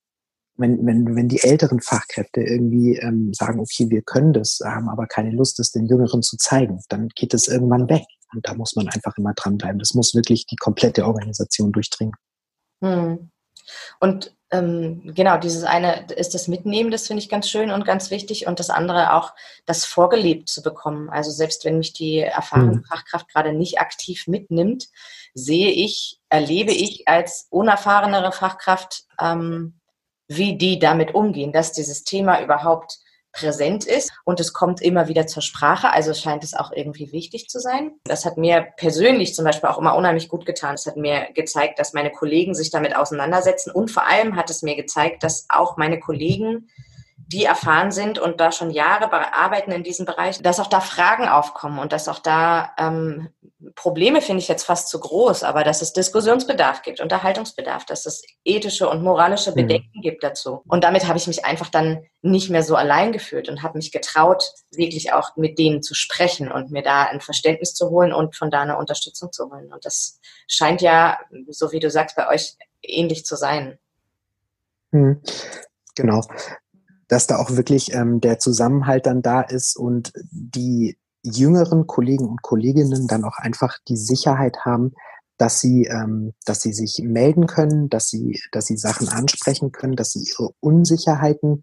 [0.57, 5.07] wenn, wenn, wenn die älteren Fachkräfte irgendwie ähm, sagen, okay, wir können das, haben aber
[5.07, 8.05] keine Lust, es den Jüngeren zu zeigen, dann geht es irgendwann weg.
[8.33, 9.79] Und da muss man einfach immer dranbleiben.
[9.79, 12.15] Das muss wirklich die komplette Organisation durchdringen.
[12.81, 13.31] Hm.
[13.99, 18.11] Und ähm, genau, dieses eine ist das Mitnehmen, das finde ich ganz schön und ganz
[18.11, 18.47] wichtig.
[18.47, 19.33] Und das andere auch,
[19.65, 21.09] das vorgelebt zu bekommen.
[21.09, 22.83] Also selbst wenn mich die erfahrene hm.
[22.83, 24.87] Fachkraft gerade nicht aktiv mitnimmt,
[25.33, 29.79] sehe ich, erlebe ich als unerfahrenere Fachkraft, ähm,
[30.27, 32.99] wie die damit umgehen, dass dieses Thema überhaupt
[33.35, 37.49] präsent ist und es kommt immer wieder zur Sprache, also scheint es auch irgendwie wichtig
[37.49, 37.91] zu sein.
[38.05, 40.75] Das hat mir persönlich zum Beispiel auch immer unheimlich gut getan.
[40.75, 44.63] Es hat mir gezeigt, dass meine Kollegen sich damit auseinandersetzen und vor allem hat es
[44.63, 46.69] mir gezeigt, dass auch meine Kollegen
[47.27, 51.27] die erfahren sind und da schon Jahre arbeiten in diesem Bereich, dass auch da Fragen
[51.27, 53.29] aufkommen und dass auch da ähm,
[53.73, 58.21] Probleme finde ich jetzt fast zu groß, aber dass es Diskussionsbedarf gibt, Unterhaltungsbedarf, dass es
[58.43, 59.55] ethische und moralische mhm.
[59.55, 60.01] Bedenken mhm.
[60.01, 60.61] gibt dazu.
[60.67, 63.91] Und damit habe ich mich einfach dann nicht mehr so allein gefühlt und habe mich
[63.91, 68.35] getraut, wirklich auch mit denen zu sprechen und mir da ein Verständnis zu holen und
[68.35, 69.73] von da eine Unterstützung zu holen.
[69.73, 73.79] Und das scheint ja, so wie du sagst, bei euch ähnlich zu sein.
[74.91, 75.21] Mhm.
[75.95, 76.21] Genau
[77.07, 82.41] dass da auch wirklich ähm, der Zusammenhalt dann da ist und die jüngeren Kollegen und
[82.41, 84.93] Kolleginnen dann auch einfach die Sicherheit haben,
[85.37, 89.95] dass sie, ähm, dass sie sich melden können, dass sie, dass sie Sachen ansprechen können,
[89.95, 91.61] dass sie ihre Unsicherheiten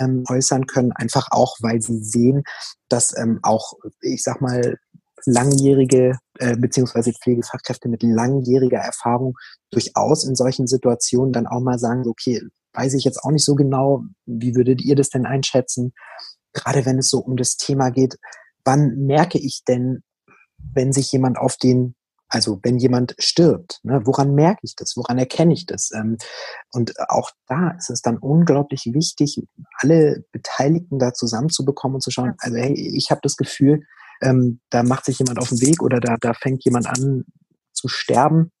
[0.00, 2.42] ähm, äußern können, einfach auch, weil sie sehen,
[2.88, 4.76] dass ähm, auch, ich sag mal,
[5.24, 9.34] langjährige äh, beziehungsweise Pflegefachkräfte mit langjähriger Erfahrung
[9.70, 12.42] durchaus in solchen Situationen dann auch mal sagen, okay,
[12.74, 15.92] weiß ich jetzt auch nicht so genau, wie würdet ihr das denn einschätzen?
[16.52, 18.18] Gerade wenn es so um das Thema geht,
[18.64, 20.02] wann merke ich denn,
[20.74, 21.94] wenn sich jemand auf den,
[22.28, 24.96] also wenn jemand stirbt, ne, woran merke ich das?
[24.96, 25.90] Woran erkenne ich das?
[25.94, 26.16] Ähm,
[26.72, 29.42] und auch da ist es dann unglaublich wichtig,
[29.78, 33.82] alle Beteiligten da zusammenzubekommen und zu schauen, also hey, ich habe das Gefühl,
[34.22, 37.24] ähm, da macht sich jemand auf den Weg oder da, da fängt jemand an
[37.72, 38.52] zu sterben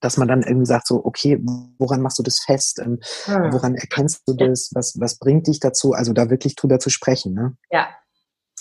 [0.00, 1.40] dass man dann irgendwie sagt so, okay,
[1.78, 2.80] woran machst du das fest?
[2.80, 3.52] Ähm, hm.
[3.52, 4.70] Woran erkennst du das?
[4.74, 5.92] Was, was bringt dich dazu?
[5.92, 7.34] Also da wirklich drüber zu sprechen.
[7.34, 7.56] Ne?
[7.70, 7.88] Ja,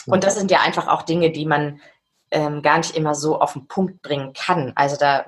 [0.07, 1.81] und das sind ja einfach auch Dinge, die man
[2.31, 4.71] ähm, gar nicht immer so auf den Punkt bringen kann.
[4.75, 5.25] Also da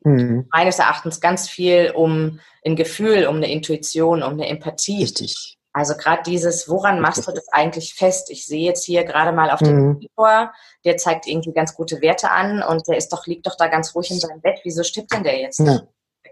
[0.00, 0.48] mhm.
[0.52, 5.02] meines Erachtens ganz viel um ein Gefühl, um eine Intuition, um eine Empathie.
[5.02, 5.55] Richtig.
[5.76, 8.30] Also gerade dieses, woran machst du das eigentlich fest?
[8.30, 9.86] Ich sehe jetzt hier gerade mal auf dem mhm.
[9.88, 10.54] Monitor,
[10.86, 13.94] der zeigt irgendwie ganz gute Werte an und der ist doch, liegt doch da ganz
[13.94, 14.58] ruhig in seinem Bett.
[14.64, 15.60] Wieso stirbt denn der jetzt?
[15.60, 15.82] Ja.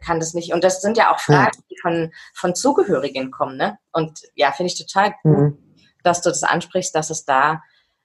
[0.01, 0.55] kann das nicht.
[0.55, 3.79] Und das sind ja auch Fragen, die von, von Zugehörigen kommen, ne?
[3.93, 5.75] Und ja, finde ich total gut, mhm.
[6.03, 7.63] dass du das ansprichst, dass es da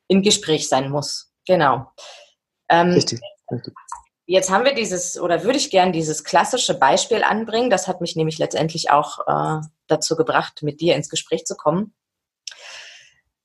[0.09, 1.31] im Gespräch sein muss.
[1.47, 1.89] Genau.
[2.67, 3.21] Ähm, Richtig.
[4.25, 7.69] Jetzt haben wir dieses, oder würde ich gern dieses klassische Beispiel anbringen.
[7.69, 11.93] Das hat mich nämlich letztendlich auch äh, dazu gebracht, mit dir ins Gespräch zu kommen.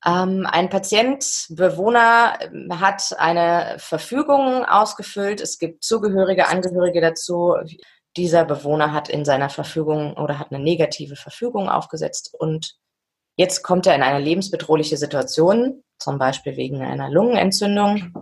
[0.04, 5.40] Ähm, ein Patient, Bewohner ähm, hat eine Verfügung ausgefüllt.
[5.40, 7.54] Es gibt Zugehörige, Angehörige dazu.
[8.16, 12.76] Dieser Bewohner hat in seiner Verfügung oder hat eine negative Verfügung aufgesetzt und
[13.36, 18.14] jetzt kommt er in eine lebensbedrohliche Situation zum Beispiel wegen einer Lungenentzündung.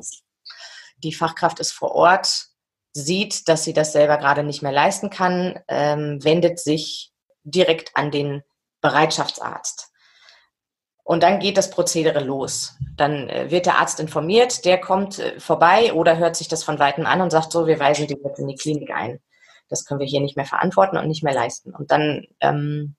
[0.97, 2.47] Die Fachkraft ist vor Ort,
[2.95, 7.12] sieht, dass sie das selber gerade nicht mehr leisten kann, ähm, wendet sich
[7.45, 8.43] direkt an den
[8.81, 9.93] Bereitschaftsarzt.
[11.05, 12.77] Und dann geht das Prozedere los.
[12.97, 16.79] Dann äh, wird der Arzt informiert, der kommt äh, vorbei oder hört sich das von
[16.79, 19.21] Weitem an und sagt so, wir weisen die jetzt in die Klinik ein.
[19.69, 21.75] Das können wir hier nicht mehr verantworten und nicht mehr leisten.
[21.75, 22.95] Und dann, ähm,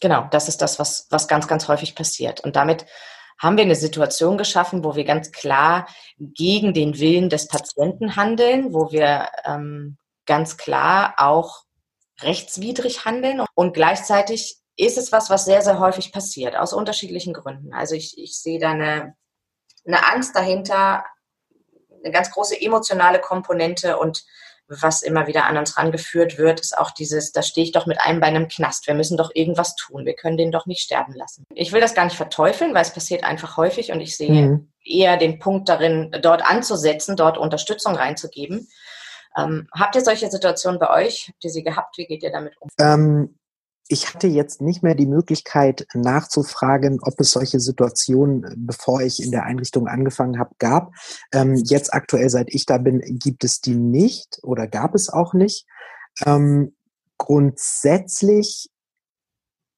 [0.00, 2.40] genau, das ist das, was, was ganz, ganz häufig passiert.
[2.40, 2.86] Und damit
[3.38, 5.86] haben wir eine Situation geschaffen, wo wir ganz klar
[6.18, 11.64] gegen den Willen des Patienten handeln, wo wir ähm, ganz klar auch
[12.20, 17.74] rechtswidrig handeln und gleichzeitig ist es was, was sehr, sehr häufig passiert, aus unterschiedlichen Gründen.
[17.74, 19.14] Also ich, ich sehe da eine,
[19.86, 21.04] eine Angst dahinter,
[22.02, 24.24] eine ganz große emotionale Komponente und
[24.80, 28.00] was immer wieder an uns rangeführt wird, ist auch dieses, da stehe ich doch mit
[28.00, 28.86] einem Bein im Knast.
[28.86, 30.06] Wir müssen doch irgendwas tun.
[30.06, 31.44] Wir können den doch nicht sterben lassen.
[31.54, 34.72] Ich will das gar nicht verteufeln, weil es passiert einfach häufig und ich sehe mhm.
[34.82, 38.68] eher den Punkt darin, dort anzusetzen, dort Unterstützung reinzugeben.
[39.36, 41.28] Ähm, habt ihr solche Situationen bei euch?
[41.28, 41.98] Habt ihr sie gehabt?
[41.98, 42.68] Wie geht ihr damit um?
[42.78, 43.34] Ähm,
[43.88, 49.30] ich hatte jetzt nicht mehr die Möglichkeit nachzufragen, ob es solche Situationen, bevor ich in
[49.30, 50.94] der Einrichtung angefangen habe, gab.
[51.32, 55.34] Ähm, jetzt aktuell, seit ich da bin, gibt es die nicht oder gab es auch
[55.34, 55.66] nicht.
[56.24, 56.74] Ähm,
[57.18, 58.70] grundsätzlich,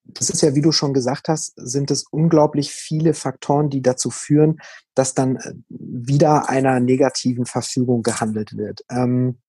[0.04, 4.10] das ist ja, wie du schon gesagt hast, sind es unglaublich viele Faktoren, die dazu
[4.10, 4.60] führen,
[4.94, 8.84] dass dann äh, wieder einer negativen Verfügung gehandelt wird.
[8.90, 9.40] Ähm,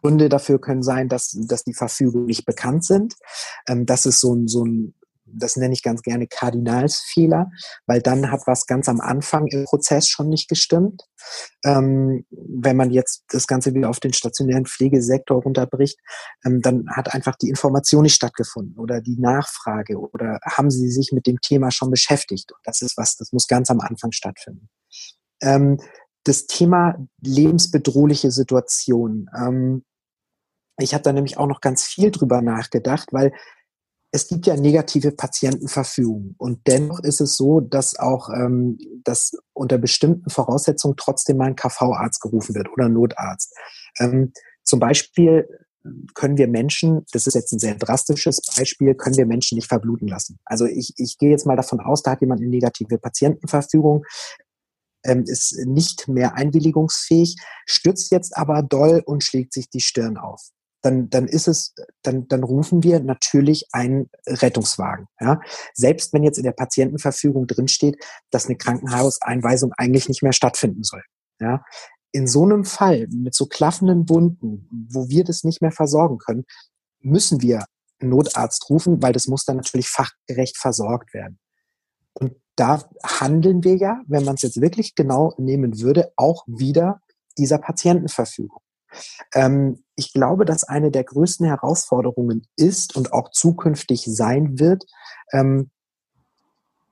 [0.00, 3.14] Gründe dafür können sein, dass, dass die Verfügungen nicht bekannt sind.
[3.68, 7.50] Ähm, das ist so ein, so ein, das nenne ich ganz gerne Kardinalsfehler,
[7.86, 11.02] weil dann hat was ganz am Anfang im Prozess schon nicht gestimmt.
[11.64, 15.98] Ähm, wenn man jetzt das Ganze wieder auf den stationären Pflegesektor runterbricht,
[16.46, 21.10] ähm, dann hat einfach die Information nicht stattgefunden oder die Nachfrage oder haben Sie sich
[21.12, 22.52] mit dem Thema schon beschäftigt?
[22.52, 24.68] Und das ist was, das muss ganz am Anfang stattfinden.
[25.42, 25.78] Ähm,
[26.24, 29.28] das Thema lebensbedrohliche Situation.
[29.36, 29.84] Ähm,
[30.78, 33.32] ich habe da nämlich auch noch ganz viel drüber nachgedacht, weil
[34.10, 39.76] es gibt ja negative Patientenverfügungen und dennoch ist es so, dass auch ähm, dass unter
[39.76, 43.54] bestimmten Voraussetzungen trotzdem mal ein KV-Arzt gerufen wird oder Notarzt.
[43.98, 44.32] Ähm,
[44.64, 45.46] zum Beispiel
[46.14, 50.08] können wir Menschen, das ist jetzt ein sehr drastisches Beispiel, können wir Menschen nicht verbluten
[50.08, 50.38] lassen.
[50.44, 54.04] Also ich, ich gehe jetzt mal davon aus, da hat jemand eine negative Patientenverfügung,
[55.04, 60.40] ähm, ist nicht mehr einwilligungsfähig, stürzt jetzt aber doll und schlägt sich die Stirn auf.
[60.82, 65.06] Dann, dann ist es, dann, dann rufen wir natürlich einen Rettungswagen.
[65.20, 65.40] Ja?
[65.74, 67.96] Selbst wenn jetzt in der Patientenverfügung drinsteht,
[68.30, 71.02] dass eine Krankenhauseinweisung eigentlich nicht mehr stattfinden soll.
[71.40, 71.64] Ja?
[72.12, 76.44] In so einem Fall mit so klaffenden Wunden, wo wir das nicht mehr versorgen können,
[77.00, 77.64] müssen wir
[78.00, 81.38] einen Notarzt rufen, weil das muss dann natürlich fachgerecht versorgt werden.
[82.12, 87.00] Und da handeln wir ja, wenn man es jetzt wirklich genau nehmen würde, auch wieder
[87.36, 88.60] dieser Patientenverfügung.
[89.34, 94.84] Ähm, ich glaube, dass eine der größten Herausforderungen ist und auch zukünftig sein wird,
[95.32, 95.70] ähm,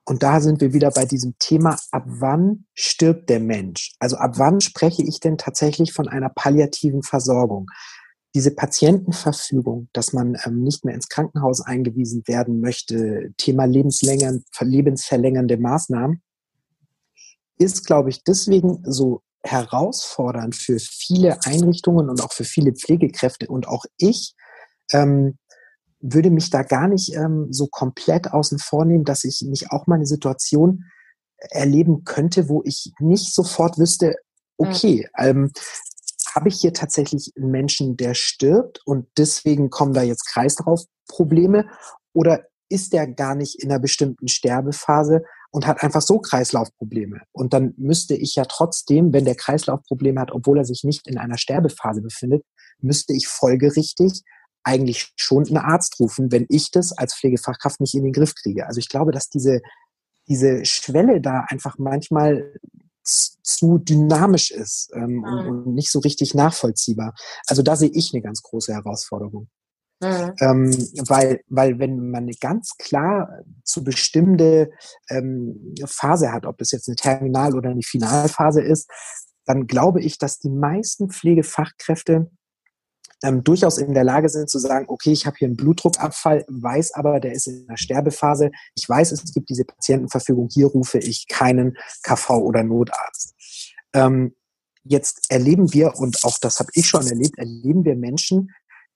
[0.09, 3.97] und da sind wir wieder bei diesem Thema, ab wann stirbt der Mensch?
[3.99, 7.67] Also ab wann spreche ich denn tatsächlich von einer palliativen Versorgung?
[8.37, 16.23] Diese Patientenverfügung, dass man ähm, nicht mehr ins Krankenhaus eingewiesen werden möchte, Thema lebensverlängernde Maßnahmen,
[17.59, 23.47] ist, glaube ich, deswegen so herausfordernd für viele Einrichtungen und auch für viele Pflegekräfte.
[23.49, 24.35] Und auch ich,
[24.93, 25.39] ähm,
[26.01, 29.87] würde mich da gar nicht ähm, so komplett außen vor nehmen, dass ich nicht auch
[29.87, 30.85] mal eine Situation
[31.39, 34.17] erleben könnte, wo ich nicht sofort wüsste,
[34.59, 35.53] okay, ähm,
[36.37, 41.67] habe ich hier tatsächlich einen Menschen, der stirbt und deswegen kommen da jetzt Kreislaufprobleme
[42.13, 47.23] oder ist der gar nicht in einer bestimmten Sterbephase und hat einfach so Kreislaufprobleme.
[47.33, 51.19] Und dann müsste ich ja trotzdem, wenn der Kreislaufprobleme hat, obwohl er sich nicht in
[51.19, 52.45] einer Sterbephase befindet,
[52.81, 54.23] müsste ich folgerichtig
[54.65, 58.67] eigentlich schon einen Arzt rufen, wenn ich das als Pflegefachkraft nicht in den Griff kriege.
[58.67, 59.61] Also ich glaube, dass diese,
[60.29, 62.53] diese Schwelle da einfach manchmal
[63.07, 65.25] zu dynamisch ist ähm, mhm.
[65.25, 67.15] und, und, nicht so richtig nachvollziehbar.
[67.47, 69.49] Also da sehe ich eine ganz große Herausforderung.
[70.01, 70.35] Mhm.
[70.41, 70.71] Ähm,
[71.09, 73.31] weil, weil wenn man eine ganz klar
[73.65, 74.71] zu bestimmte
[75.09, 78.91] ähm, Phase hat, ob das jetzt eine Terminal- oder eine Finalphase ist,
[79.47, 82.31] dann glaube ich, dass die meisten Pflegefachkräfte
[83.23, 86.95] ähm, durchaus in der Lage sind zu sagen, okay, ich habe hier einen Blutdruckabfall, weiß
[86.95, 88.51] aber, der ist in der Sterbephase.
[88.75, 93.35] Ich weiß, es gibt diese Patientenverfügung, hier rufe ich keinen KV oder Notarzt.
[93.95, 94.35] Ähm,
[94.85, 98.53] jetzt erleben wir, und auch das habe ich schon erlebt, erleben wir Menschen,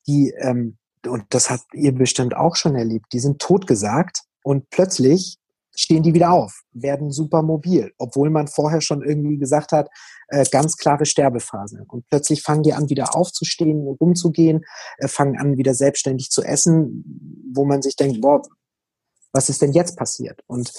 [0.06, 5.39] die, ähm, und das habt ihr bestimmt auch schon erlebt, die sind totgesagt und plötzlich
[5.74, 9.88] stehen die wieder auf, werden super mobil, obwohl man vorher schon irgendwie gesagt hat,
[10.28, 11.84] äh, ganz klare Sterbephase.
[11.88, 14.64] Und plötzlich fangen die an, wieder aufzustehen, rumzugehen,
[14.98, 18.42] äh, fangen an, wieder selbstständig zu essen, wo man sich denkt, boah,
[19.32, 20.40] was ist denn jetzt passiert?
[20.46, 20.72] Und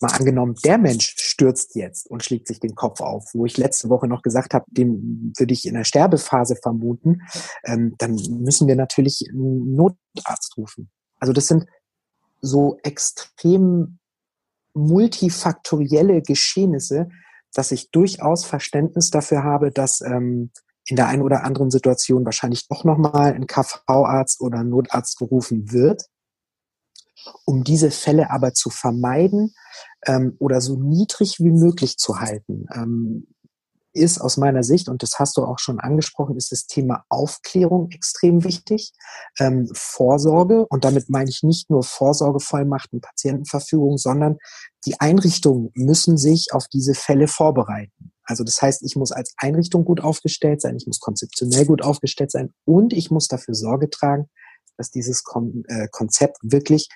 [0.00, 3.88] mal angenommen, der Mensch stürzt jetzt und schlägt sich den Kopf auf, wo ich letzte
[3.88, 7.22] Woche noch gesagt habe, den würde ich in der Sterbephase vermuten,
[7.64, 10.90] ähm, dann müssen wir natürlich einen Notarzt rufen.
[11.18, 11.66] Also das sind
[12.46, 13.98] so extrem
[14.74, 17.08] multifaktorielle Geschehnisse,
[17.52, 20.50] dass ich durchaus Verständnis dafür habe, dass ähm,
[20.86, 25.72] in der einen oder anderen Situation wahrscheinlich doch nochmal ein KV-Arzt oder ein Notarzt gerufen
[25.72, 26.04] wird.
[27.44, 29.52] Um diese Fälle aber zu vermeiden
[30.06, 33.26] ähm, oder so niedrig wie möglich zu halten, ähm,
[33.96, 37.90] ist aus meiner Sicht, und das hast du auch schon angesprochen, ist das Thema Aufklärung
[37.90, 38.92] extrem wichtig.
[39.38, 44.38] Ähm, Vorsorge, und damit meine ich nicht nur Vorsorgevollmachten, Patientenverfügung, sondern
[44.84, 48.12] die Einrichtungen müssen sich auf diese Fälle vorbereiten.
[48.24, 52.30] Also das heißt, ich muss als Einrichtung gut aufgestellt sein, ich muss konzeptionell gut aufgestellt
[52.30, 54.28] sein und ich muss dafür Sorge tragen,
[54.76, 56.88] dass dieses Kon äh, Konzept wirklich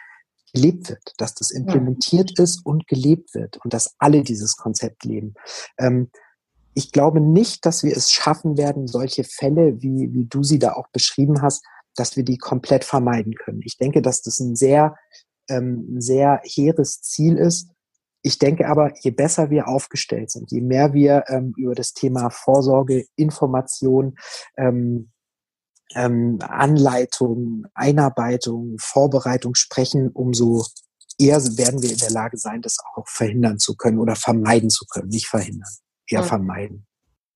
[0.53, 2.45] gelebt wird, dass das implementiert ja.
[2.45, 5.35] ist und gelebt wird und dass alle dieses Konzept leben.
[5.79, 6.11] Ähm,
[6.81, 10.73] ich glaube nicht, dass wir es schaffen werden, solche Fälle, wie, wie du sie da
[10.73, 11.63] auch beschrieben hast,
[11.95, 13.61] dass wir die komplett vermeiden können.
[13.67, 14.97] Ich denke, dass das ein sehr,
[15.51, 17.69] ähm, sehr hehres Ziel ist.
[18.23, 22.31] Ich denke aber, je besser wir aufgestellt sind, je mehr wir ähm, über das Thema
[22.31, 24.17] Vorsorge, Information,
[24.57, 25.11] ähm,
[25.95, 30.65] ähm, Anleitung, Einarbeitung, Vorbereitung sprechen, umso
[31.19, 34.87] eher werden wir in der Lage sein, das auch verhindern zu können oder vermeiden zu
[34.87, 35.69] können, nicht verhindern
[36.11, 36.87] eher vermeiden.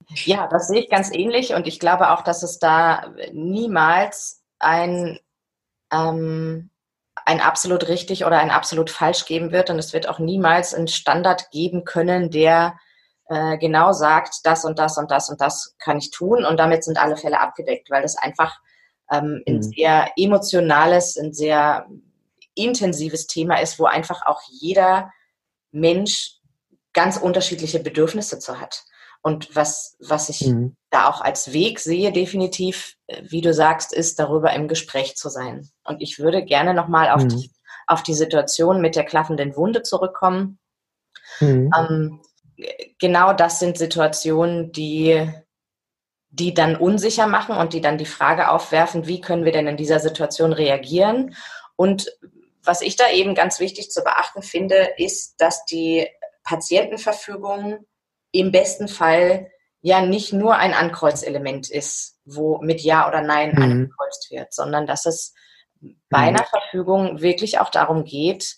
[0.08, 5.18] Ja, das sehe ich ganz ähnlich und ich glaube auch, dass es da niemals ein,
[5.92, 6.70] ähm,
[7.24, 10.88] ein absolut richtig oder ein absolut falsch geben wird und es wird auch niemals einen
[10.88, 12.76] Standard geben können, der
[13.28, 16.84] äh, genau sagt, das und das und das und das kann ich tun und damit
[16.84, 18.60] sind alle Fälle abgedeckt, weil das einfach
[19.10, 19.62] ähm, ein mhm.
[19.62, 21.86] sehr emotionales, ein sehr
[22.54, 25.10] intensives Thema ist, wo einfach auch jeder
[25.72, 26.33] Mensch
[26.94, 28.84] ganz unterschiedliche Bedürfnisse zu hat.
[29.26, 30.76] Und was, was ich mhm.
[30.90, 35.28] da auch als Weg sehe, definitiv, äh, wie du sagst, ist darüber im Gespräch zu
[35.28, 35.68] sein.
[35.84, 37.28] Und ich würde gerne nochmal auf, mhm.
[37.28, 37.50] die,
[37.86, 40.58] auf die Situation mit der klaffenden Wunde zurückkommen.
[41.40, 41.70] Mhm.
[41.76, 42.20] Ähm,
[42.98, 45.26] genau das sind Situationen, die,
[46.28, 49.78] die dann unsicher machen und die dann die Frage aufwerfen, wie können wir denn in
[49.78, 51.34] dieser Situation reagieren?
[51.76, 52.12] Und
[52.62, 56.06] was ich da eben ganz wichtig zu beachten finde, ist, dass die
[56.44, 57.84] Patientenverfügung
[58.32, 63.62] im besten Fall ja nicht nur ein Ankreuzelement ist, wo mit Ja oder Nein mhm.
[63.62, 65.34] angekreuzt wird, sondern dass es
[66.08, 66.36] bei mhm.
[66.36, 68.56] einer Verfügung wirklich auch darum geht,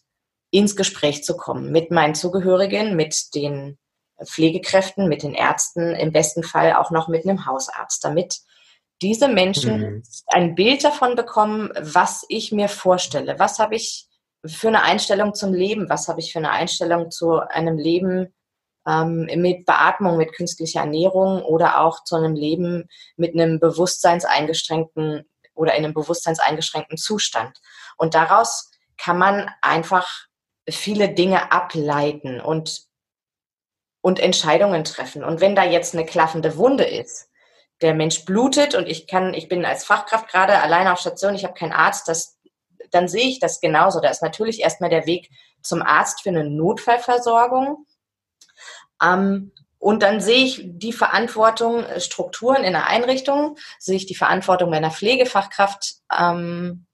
[0.51, 3.79] ins Gespräch zu kommen mit meinen Zugehörigen, mit den
[4.25, 8.39] Pflegekräften, mit den Ärzten, im besten Fall auch noch mit einem Hausarzt, damit
[9.03, 10.03] diese Menschen mhm.
[10.29, 13.39] ein Bild davon bekommen, was ich mir vorstelle.
[13.39, 14.09] Was habe ich
[14.49, 15.89] für eine Einstellung zum Leben?
[15.89, 18.35] Was habe ich für eine Einstellung zu einem Leben
[18.87, 25.75] ähm, mit Beatmung, mit künstlicher Ernährung oder auch zu einem Leben mit einem bewusstseinseingeschränkten oder
[25.75, 27.61] in einem bewusstseinseingeschränkten Zustand?
[27.97, 30.09] Und daraus kann man einfach
[30.69, 32.83] viele Dinge ableiten und,
[34.01, 35.25] und Entscheidungen treffen.
[35.25, 37.29] Und wenn da jetzt eine klaffende Wunde ist,
[37.83, 41.45] der Mensch blutet und ich kann, ich bin als Fachkraft gerade alleine auf Station, ich
[41.45, 42.36] habe keinen Arzt, das,
[42.91, 44.01] dann sehe ich das genauso.
[44.01, 45.31] Da ist natürlich erstmal der Weg
[45.63, 47.87] zum Arzt für eine Notfallversorgung.
[49.03, 54.15] Ähm, und dann sehe ich die Verantwortung, äh, Strukturen in der Einrichtung, sehe ich die
[54.15, 56.87] Verantwortung meiner Pflegefachkraft, ähm,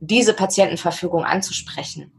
[0.00, 2.12] diese Patientenverfügung anzusprechen.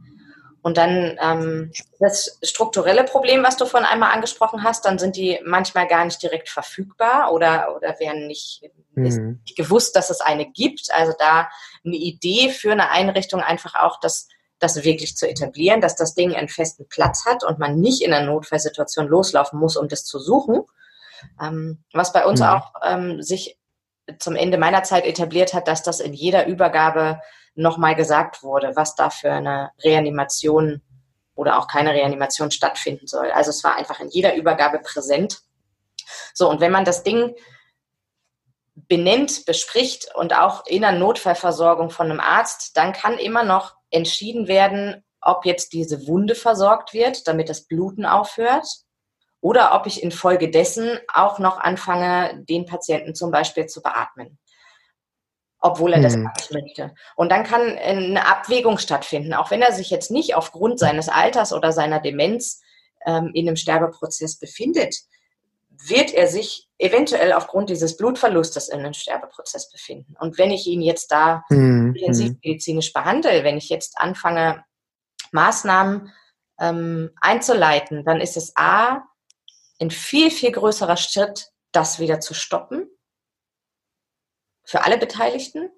[0.61, 5.39] Und dann ähm, das strukturelle Problem, was du von einmal angesprochen hast, dann sind die
[5.45, 9.39] manchmal gar nicht direkt verfügbar oder, oder werden nicht, mhm.
[9.45, 10.89] nicht gewusst, dass es eine gibt.
[10.91, 11.49] Also da
[11.86, 14.27] eine Idee für eine Einrichtung einfach auch, dass
[14.59, 18.13] das wirklich zu etablieren, dass das Ding einen festen Platz hat und man nicht in
[18.13, 20.63] einer Notfallsituation loslaufen muss, um das zu suchen.
[21.41, 22.45] Ähm, was bei uns mhm.
[22.45, 23.57] auch ähm, sich
[24.19, 27.21] zum Ende meiner Zeit etabliert hat, dass das in jeder Übergabe
[27.55, 30.82] nochmal gesagt wurde, was da für eine Reanimation
[31.36, 33.32] oder auch keine Reanimation stattfinden soll.
[33.32, 35.39] Also es war einfach in jeder Übergabe präsent.
[36.34, 37.36] So, und wenn man das Ding
[38.88, 44.47] benennt, bespricht und auch in der Notfallversorgung von einem Arzt, dann kann immer noch entschieden
[44.47, 48.65] werden, ob jetzt diese Wunde versorgt wird, damit das Bluten aufhört,
[49.41, 54.38] oder ob ich infolgedessen auch noch anfange, den Patienten zum Beispiel zu beatmen
[55.61, 56.30] obwohl er das hm.
[56.38, 56.93] nicht möchte.
[57.15, 61.53] Und dann kann eine Abwägung stattfinden, auch wenn er sich jetzt nicht aufgrund seines Alters
[61.53, 62.61] oder seiner Demenz
[63.05, 64.95] ähm, in einem Sterbeprozess befindet,
[65.82, 70.15] wird er sich eventuell aufgrund dieses Blutverlustes in einem Sterbeprozess befinden.
[70.19, 71.91] Und wenn ich ihn jetzt da hm.
[71.91, 74.63] medizinisch behandle, wenn ich jetzt anfange,
[75.32, 76.11] Maßnahmen
[76.59, 79.03] ähm, einzuleiten, dann ist es A,
[79.80, 82.89] ein viel, viel größerer Schritt, das wieder zu stoppen
[84.65, 85.69] für alle Beteiligten.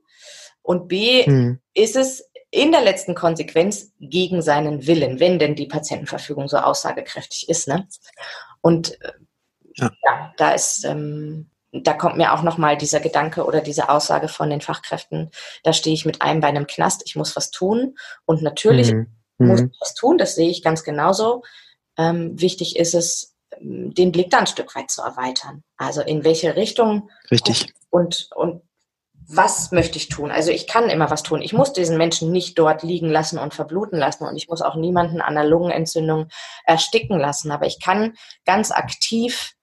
[0.63, 1.59] Und B, hm.
[1.73, 7.49] ist es in der letzten Konsequenz gegen seinen Willen, wenn denn die Patientenverfügung so aussagekräftig
[7.49, 7.67] ist.
[7.67, 7.87] Ne?
[8.59, 9.13] Und äh,
[9.75, 9.91] ja.
[10.03, 14.49] ja, da ist, ähm, da kommt mir auch nochmal dieser Gedanke oder diese Aussage von
[14.49, 15.31] den Fachkräften,
[15.63, 17.95] da stehe ich mit einem bei einem Knast, ich muss was tun.
[18.25, 19.07] Und natürlich mhm.
[19.37, 21.43] muss ich was tun, das sehe ich ganz genauso.
[21.97, 25.63] Ähm, wichtig ist es, den Blick da ein Stück weit zu erweitern.
[25.77, 27.73] Also in welche Richtung Richtig.
[27.89, 28.63] und, und
[29.33, 30.31] was möchte ich tun?
[30.31, 31.41] Also ich kann immer was tun.
[31.41, 34.75] Ich muss diesen Menschen nicht dort liegen lassen und verbluten lassen und ich muss auch
[34.75, 36.27] niemanden an der Lungenentzündung
[36.65, 37.51] ersticken lassen.
[37.51, 38.15] Aber ich kann
[38.45, 39.53] ganz aktiv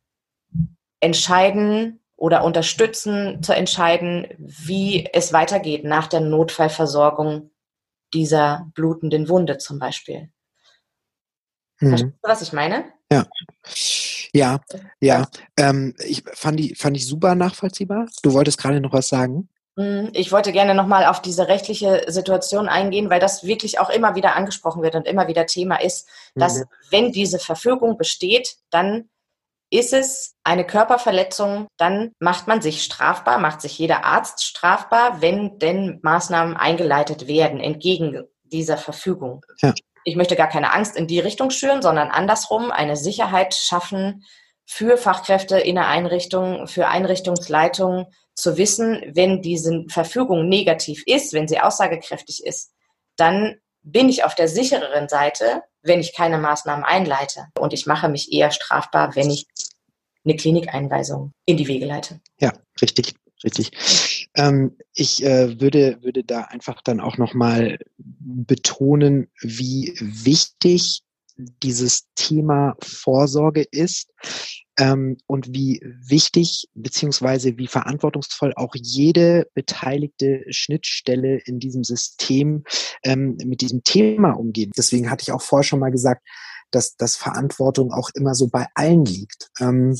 [1.01, 7.51] entscheiden oder unterstützen zu entscheiden, wie es weitergeht nach der Notfallversorgung
[8.13, 10.31] dieser blutenden Wunde zum Beispiel.
[11.81, 11.89] Mhm.
[11.89, 12.85] Verstehst du, was ich meine?
[13.11, 13.27] Ja.
[14.33, 14.61] Ja,
[15.01, 15.27] ja.
[15.57, 18.09] Ähm, ich fand die, fand ich super nachvollziehbar.
[18.23, 19.49] Du wolltest gerade noch was sagen?
[19.77, 20.11] Mhm.
[20.13, 24.35] Ich wollte gerne nochmal auf diese rechtliche Situation eingehen, weil das wirklich auch immer wieder
[24.35, 26.65] angesprochen wird und immer wieder Thema ist, dass mhm.
[26.91, 29.09] wenn diese Verfügung besteht, dann
[29.71, 35.59] ist es eine Körperverletzung, dann macht man sich strafbar, macht sich jeder Arzt strafbar, wenn
[35.59, 39.45] denn Maßnahmen eingeleitet werden entgegen dieser Verfügung.
[39.61, 39.75] Ja.
[40.05, 44.25] Ich möchte gar keine Angst in die Richtung schüren, sondern andersrum eine Sicherheit schaffen
[44.64, 48.07] für Fachkräfte in der Einrichtung, für Einrichtungsleitungen,
[48.39, 52.73] zu wissen, wenn diese Verfügung negativ ist, wenn sie aussagekräftig ist,
[53.16, 57.49] dann bin ich auf der sichereren Seite, wenn ich keine Maßnahmen einleite.
[57.59, 59.47] Und ich mache mich eher strafbar, wenn ich
[60.24, 62.20] eine Klinikeinweisung in die Wege leite.
[62.39, 64.28] Ja, richtig, richtig.
[64.36, 71.03] Ähm, ich äh, würde, würde da einfach dann auch nochmal betonen, wie wichtig
[71.39, 74.11] dieses Thema Vorsorge ist
[74.78, 82.64] ähm, und wie wichtig beziehungsweise wie verantwortungsvoll auch jede beteiligte Schnittstelle in diesem System
[83.05, 84.72] ähm, mit diesem Thema umgeht.
[84.76, 86.26] Deswegen hatte ich auch vorher schon mal gesagt,
[86.70, 89.51] dass, dass Verantwortung auch immer so bei allen liegt.
[89.61, 89.97] Ähm,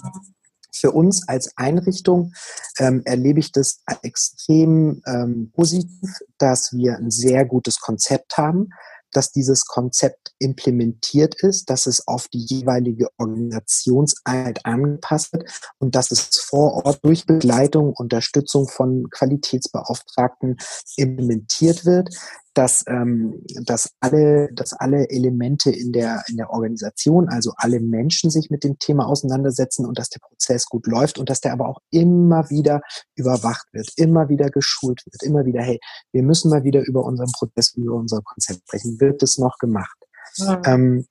[0.73, 2.33] für uns als Einrichtung
[2.79, 8.69] ähm, erlebe ich das extrem ähm, positiv, dass wir ein sehr gutes Konzept haben,
[9.13, 15.45] dass dieses Konzept implementiert ist, dass es auf die jeweilige Organisationseinheit angepasst wird
[15.79, 20.57] und dass es vor Ort durch Begleitung, Unterstützung von Qualitätsbeauftragten
[20.97, 22.11] implementiert wird,
[22.59, 28.31] dass, ähm, dass, alle, dass alle Elemente in der, in der Organisation, also alle Menschen
[28.31, 31.69] sich mit dem Thema auseinandersetzen und dass der Prozess gut läuft und dass der aber
[31.69, 32.81] auch immer wieder
[33.15, 35.79] überwacht wird, immer wieder geschult wird, immer wieder, hey,
[36.11, 39.01] wir müssen mal wieder über unseren Prozess, über unser Konzept sprechen.
[39.01, 39.97] Wird das noch gemacht?
[40.39, 40.61] Ja.
[40.65, 41.07] Ähm,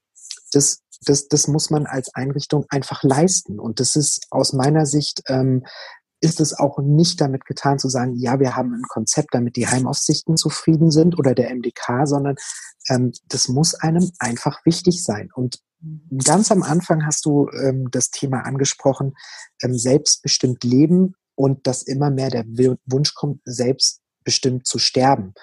[0.52, 3.58] das, das, das muss man als Einrichtung einfach leisten.
[3.58, 5.64] Und das ist aus meiner Sicht ähm,
[6.20, 9.68] ist es auch nicht damit getan zu sagen, ja, wir haben ein Konzept, damit die
[9.68, 12.36] Heimaufsichten zufrieden sind oder der MDK, sondern
[12.90, 15.30] ähm, das muss einem einfach wichtig sein.
[15.34, 15.60] Und
[16.26, 19.16] ganz am Anfang hast du ähm, das Thema angesprochen,
[19.62, 25.34] ähm, selbstbestimmt leben und dass immer mehr der Wunsch kommt, selbstbestimmt zu sterben.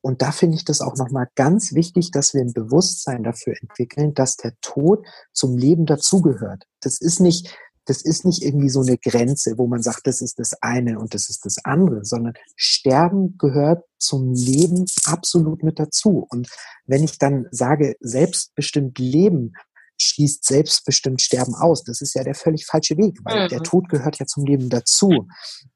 [0.00, 4.14] Und da finde ich das auch nochmal ganz wichtig, dass wir ein Bewusstsein dafür entwickeln,
[4.14, 6.64] dass der Tod zum Leben dazugehört.
[6.80, 7.56] Das ist nicht,
[7.88, 11.14] das ist nicht irgendwie so eine Grenze, wo man sagt, das ist das eine und
[11.14, 16.26] das ist das andere, sondern Sterben gehört zum Leben absolut mit dazu.
[16.28, 16.50] Und
[16.86, 19.54] wenn ich dann sage, selbstbestimmt leben,
[20.00, 21.82] schließt selbstbestimmt Sterben aus.
[21.84, 23.48] Das ist ja der völlig falsche Weg, weil mhm.
[23.48, 25.26] der Tod gehört ja zum Leben dazu.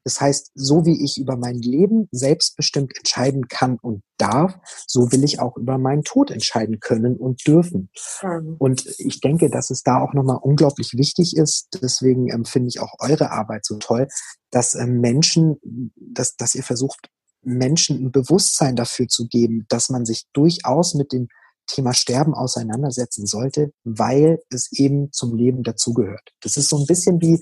[0.03, 4.55] Das heißt, so wie ich über mein Leben selbstbestimmt entscheiden kann und darf,
[4.87, 7.89] so will ich auch über meinen Tod entscheiden können und dürfen.
[8.21, 8.55] Mhm.
[8.59, 11.67] Und ich denke, dass es da auch nochmal unglaublich wichtig ist.
[11.81, 14.07] Deswegen ähm, finde ich auch eure Arbeit so toll,
[14.51, 17.09] dass ähm, Menschen, dass, dass ihr versucht,
[17.45, 21.27] Menschen ein Bewusstsein dafür zu geben, dass man sich durchaus mit dem
[21.67, 26.31] Thema Sterben auseinandersetzen sollte, weil es eben zum Leben dazugehört.
[26.41, 27.39] Das ist so ein bisschen wie,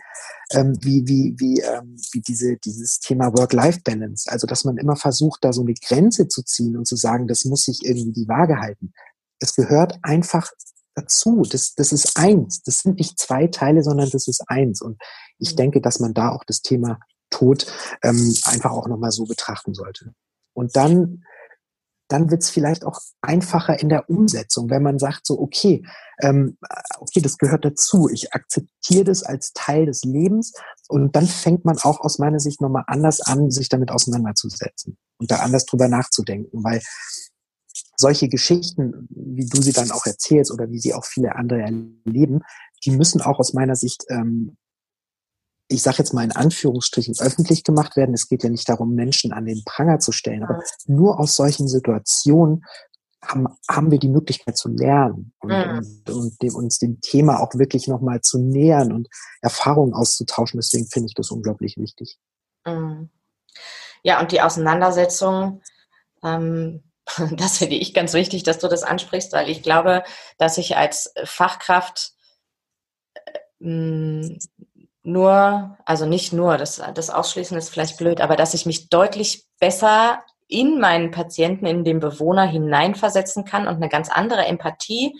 [0.52, 4.32] ähm, wie, wie, wie, ähm, wie diese, dieses Thema Work-Life-Balance.
[4.32, 7.46] Also, dass man immer versucht, da so eine Grenze zu ziehen und zu sagen, das
[7.46, 8.94] muss sich irgendwie die Waage halten.
[9.40, 10.52] Es gehört einfach
[10.96, 11.44] dazu.
[11.50, 12.62] Das, das ist eins.
[12.64, 14.82] Das sind nicht zwei Teile, sondern das ist eins.
[14.82, 15.02] Und
[15.38, 15.58] ich mhm.
[15.58, 17.00] denke, dass man da auch das Thema
[17.30, 17.66] Tod
[18.04, 20.14] ähm, einfach auch nochmal so betrachten sollte.
[20.54, 21.24] Und dann
[22.12, 25.86] dann wird es vielleicht auch einfacher in der Umsetzung, wenn man sagt so, okay,
[26.22, 26.58] ähm,
[27.00, 28.10] okay, das gehört dazu.
[28.12, 30.54] Ich akzeptiere das als Teil des Lebens
[30.90, 35.32] und dann fängt man auch aus meiner Sicht nochmal anders an, sich damit auseinanderzusetzen und
[35.32, 36.82] da anders drüber nachzudenken, weil
[37.96, 42.42] solche Geschichten, wie du sie dann auch erzählst oder wie sie auch viele andere erleben,
[42.84, 44.58] die müssen auch aus meiner Sicht ähm,
[45.72, 48.14] ich sage jetzt mal in Anführungsstrichen, öffentlich gemacht werden.
[48.14, 51.68] Es geht ja nicht darum, Menschen an den Pranger zu stellen, aber nur aus solchen
[51.68, 52.64] Situationen
[53.24, 55.78] haben, haben wir die Möglichkeit zu lernen und, mhm.
[55.78, 59.08] und, und dem, uns dem Thema auch wirklich nochmal zu nähern und
[59.42, 60.60] Erfahrungen auszutauschen.
[60.60, 62.18] Deswegen finde ich das unglaublich wichtig.
[62.66, 63.10] Mhm.
[64.04, 65.62] Ja, und die Auseinandersetzung,
[66.24, 66.84] ähm,
[67.38, 70.04] das finde ich ganz wichtig, dass du das ansprichst, weil ich glaube,
[70.38, 72.14] dass ich als Fachkraft
[73.60, 74.38] äh,
[75.04, 79.46] nur, also nicht nur, das, das Ausschließen ist vielleicht blöd, aber dass ich mich deutlich
[79.60, 85.20] besser in meinen Patienten, in den Bewohner hineinversetzen kann und eine ganz andere Empathie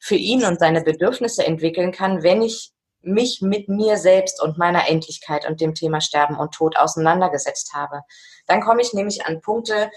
[0.00, 4.88] für ihn und seine Bedürfnisse entwickeln kann, wenn ich mich mit mir selbst und meiner
[4.88, 8.02] Endlichkeit und dem Thema Sterben und Tod auseinandergesetzt habe.
[8.46, 9.90] Dann komme ich nämlich an Punkte,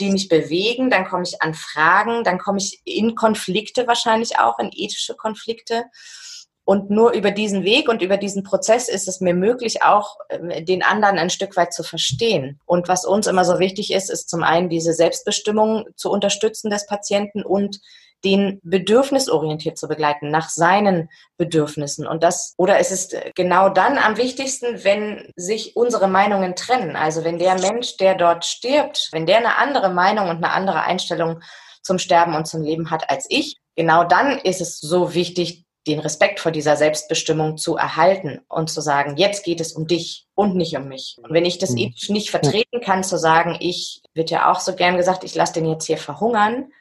[0.00, 4.58] die mich bewegen, dann komme ich an Fragen, dann komme ich in Konflikte wahrscheinlich auch,
[4.58, 5.84] in ethische Konflikte.
[6.64, 10.64] Und nur über diesen Weg und über diesen Prozess ist es mir möglich, auch ähm,
[10.64, 12.60] den anderen ein Stück weit zu verstehen.
[12.66, 16.86] Und was uns immer so wichtig ist, ist zum einen diese Selbstbestimmung zu unterstützen des
[16.86, 17.80] Patienten und
[18.24, 22.06] den bedürfnisorientiert zu begleiten, nach seinen Bedürfnissen.
[22.06, 26.94] Und das, oder es ist genau dann am wichtigsten, wenn sich unsere Meinungen trennen.
[26.94, 30.82] Also wenn der Mensch, der dort stirbt, wenn der eine andere Meinung und eine andere
[30.82, 31.40] Einstellung
[31.82, 35.98] zum Sterben und zum Leben hat als ich, genau dann ist es so wichtig, den
[35.98, 40.54] Respekt vor dieser Selbstbestimmung zu erhalten und zu sagen, jetzt geht es um dich und
[40.54, 41.16] nicht um mich.
[41.22, 41.78] Und wenn ich das mhm.
[41.78, 45.54] ethisch nicht vertreten kann, zu sagen, ich, wird ja auch so gern gesagt, ich lasse
[45.54, 46.72] den jetzt hier verhungern,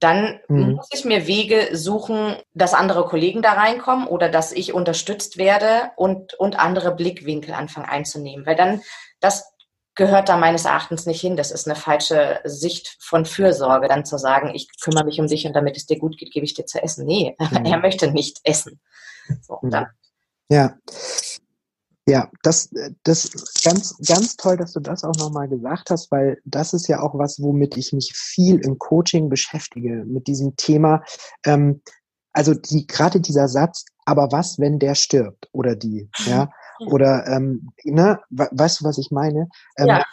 [0.00, 0.74] dann mhm.
[0.74, 5.90] muss ich mir Wege suchen, dass andere Kollegen da reinkommen oder dass ich unterstützt werde
[5.96, 8.46] und, und andere Blickwinkel anfangen einzunehmen.
[8.46, 8.82] Weil dann,
[9.18, 9.52] das
[9.98, 11.36] gehört da meines Erachtens nicht hin.
[11.36, 15.44] Das ist eine falsche Sicht von Fürsorge, dann zu sagen, ich kümmere mich um dich
[15.44, 17.04] und damit es dir gut geht, gebe ich dir zu essen.
[17.04, 17.66] Nee, mhm.
[17.66, 18.80] er möchte nicht essen.
[19.42, 19.86] So, mhm.
[20.50, 20.78] Ja.
[22.06, 22.70] Ja, das,
[23.02, 23.30] das
[23.62, 27.18] ganz, ganz toll, dass du das auch nochmal gesagt hast, weil das ist ja auch
[27.18, 31.02] was, womit ich mich viel im Coaching beschäftige, mit diesem Thema.
[31.44, 31.82] Ähm,
[32.32, 36.48] also die, gerade dieser Satz, aber was, wenn der stirbt oder die, ja,
[36.80, 39.48] oder ähm, ne, weißt du, was ich meine?
[39.76, 40.04] Ähm, ja.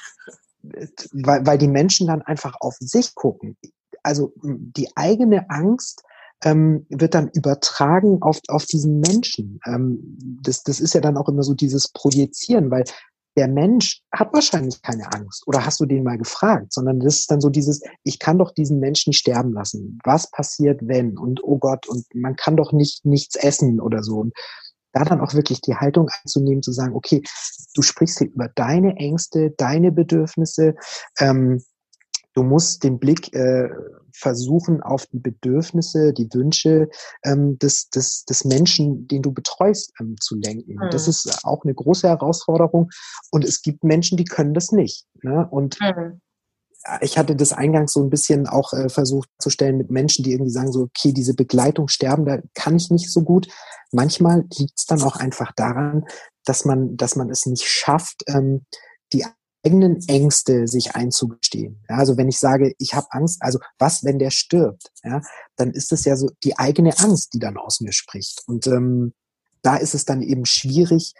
[1.11, 3.55] Weil, weil die Menschen dann einfach auf sich gucken.
[4.01, 6.03] Also die eigene Angst
[6.43, 9.59] ähm, wird dann übertragen auf, auf diesen Menschen.
[9.65, 12.83] Ähm, das, das ist ja dann auch immer so dieses Projizieren, weil
[13.37, 15.45] der Mensch hat wahrscheinlich keine Angst.
[15.45, 16.71] Oder hast du den mal gefragt?
[16.71, 19.99] Sondern das ist dann so dieses, ich kann doch diesen Menschen sterben lassen.
[20.03, 21.17] Was passiert, wenn?
[21.17, 24.19] Und oh Gott, und man kann doch nicht nichts essen oder so.
[24.19, 24.33] Und
[24.95, 27.21] da dann auch wirklich die Haltung einzunehmen, zu sagen, okay,
[27.73, 30.75] du sprichst hier über deine Ängste, deine Bedürfnisse.
[31.19, 31.61] Ähm,
[32.33, 33.69] du musst den Blick äh,
[34.13, 36.89] versuchen auf die Bedürfnisse, die Wünsche
[37.25, 40.75] ähm, des, des, des Menschen, den du betreust, ähm, zu lenken.
[40.75, 40.89] Mhm.
[40.91, 42.89] Das ist auch eine große Herausforderung.
[43.31, 45.05] Und es gibt Menschen, die können das nicht.
[45.21, 45.45] Ne?
[45.51, 46.21] Und mhm
[47.01, 50.33] ich hatte das eingangs so ein bisschen auch äh, versucht zu stellen mit Menschen, die
[50.33, 53.47] irgendwie sagen so, okay, diese Begleitung sterben, da kann ich nicht so gut.
[53.91, 56.05] Manchmal liegt es dann auch einfach daran,
[56.43, 58.65] dass man, dass man es nicht schafft, ähm,
[59.13, 59.25] die
[59.63, 61.83] eigenen Ängste sich einzugestehen.
[61.89, 65.21] Ja, also wenn ich sage, ich habe Angst, also was, wenn der stirbt, ja,
[65.55, 68.43] dann ist es ja so die eigene Angst, die dann aus mir spricht.
[68.45, 69.13] Und ähm,
[69.63, 71.13] da ist es dann eben schwierig,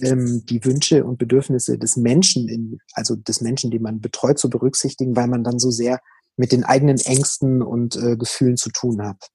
[0.00, 4.48] ähm, die Wünsche und Bedürfnisse des Menschen, in, also des Menschen, den man betreut, zu
[4.50, 6.00] berücksichtigen, weil man dann so sehr
[6.36, 9.28] mit den eigenen Ängsten und äh, Gefühlen zu tun hat.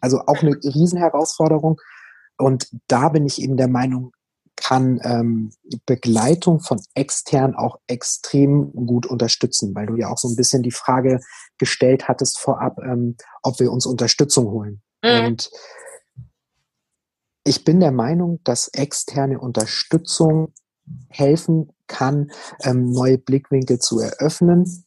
[0.00, 1.80] Also auch eine Riesenherausforderung.
[2.38, 4.12] Und da bin ich eben der Meinung,
[4.56, 5.52] kann ähm,
[5.86, 10.70] Begleitung von extern auch extrem gut unterstützen, weil du ja auch so ein bisschen die
[10.70, 11.20] Frage
[11.58, 14.82] gestellt hattest vorab, ähm, ob wir uns Unterstützung holen.
[15.02, 15.26] Mhm.
[15.26, 15.50] Und
[17.44, 20.52] ich bin der Meinung, dass externe Unterstützung
[21.08, 22.30] helfen kann,
[22.62, 24.84] ähm, neue Blickwinkel zu eröffnen.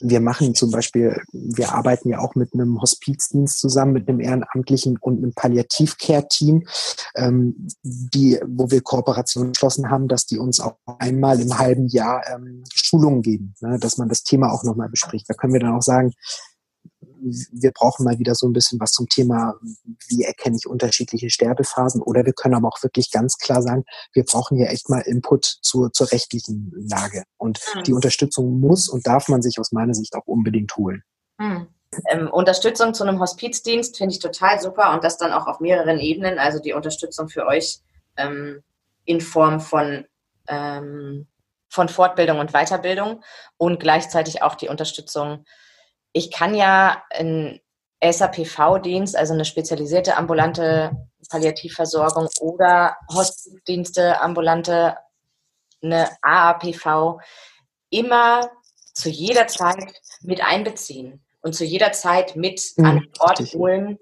[0.00, 4.96] Wir machen zum Beispiel, wir arbeiten ja auch mit einem Hospizdienst zusammen, mit einem ehrenamtlichen
[5.00, 6.66] und einem Palliativcare-Team,
[7.16, 12.22] ähm, die, wo wir Kooperationen geschlossen haben, dass die uns auch einmal im halben Jahr
[12.32, 15.28] ähm, Schulungen geben, ne, dass man das Thema auch nochmal bespricht.
[15.28, 16.12] Da können wir dann auch sagen,
[17.20, 19.54] wir brauchen mal wieder so ein bisschen was zum Thema,
[20.08, 24.24] wie erkenne ich unterschiedliche Sterbephasen oder wir können aber auch wirklich ganz klar sagen, wir
[24.24, 27.24] brauchen hier echt mal Input zur, zur rechtlichen Lage.
[27.36, 27.82] Und mhm.
[27.84, 31.02] die Unterstützung muss und darf man sich aus meiner Sicht auch unbedingt holen.
[31.38, 31.68] Mhm.
[32.10, 35.98] Ähm, Unterstützung zu einem Hospizdienst finde ich total super und das dann auch auf mehreren
[35.98, 36.38] Ebenen.
[36.38, 37.78] Also die Unterstützung für euch
[38.16, 38.62] ähm,
[39.04, 40.04] in Form von,
[40.48, 41.26] ähm,
[41.68, 43.22] von Fortbildung und Weiterbildung
[43.56, 45.44] und gleichzeitig auch die Unterstützung
[46.12, 47.60] ich kann ja einen
[48.02, 50.92] SAPV-Dienst, also eine spezialisierte ambulante
[51.28, 54.96] Palliativversorgung oder Hospizdienste, ambulante,
[55.82, 57.20] eine AAPV,
[57.90, 58.50] immer
[58.92, 63.98] zu jeder Zeit mit einbeziehen und zu jeder Zeit mit mhm, an den Ort holen,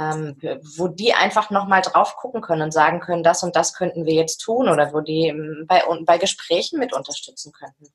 [0.00, 0.36] ähm,
[0.76, 4.14] wo die einfach nochmal drauf gucken können und sagen können, das und das könnten wir
[4.14, 5.32] jetzt tun oder wo die
[5.66, 7.92] bei, bei Gesprächen mit unterstützen könnten.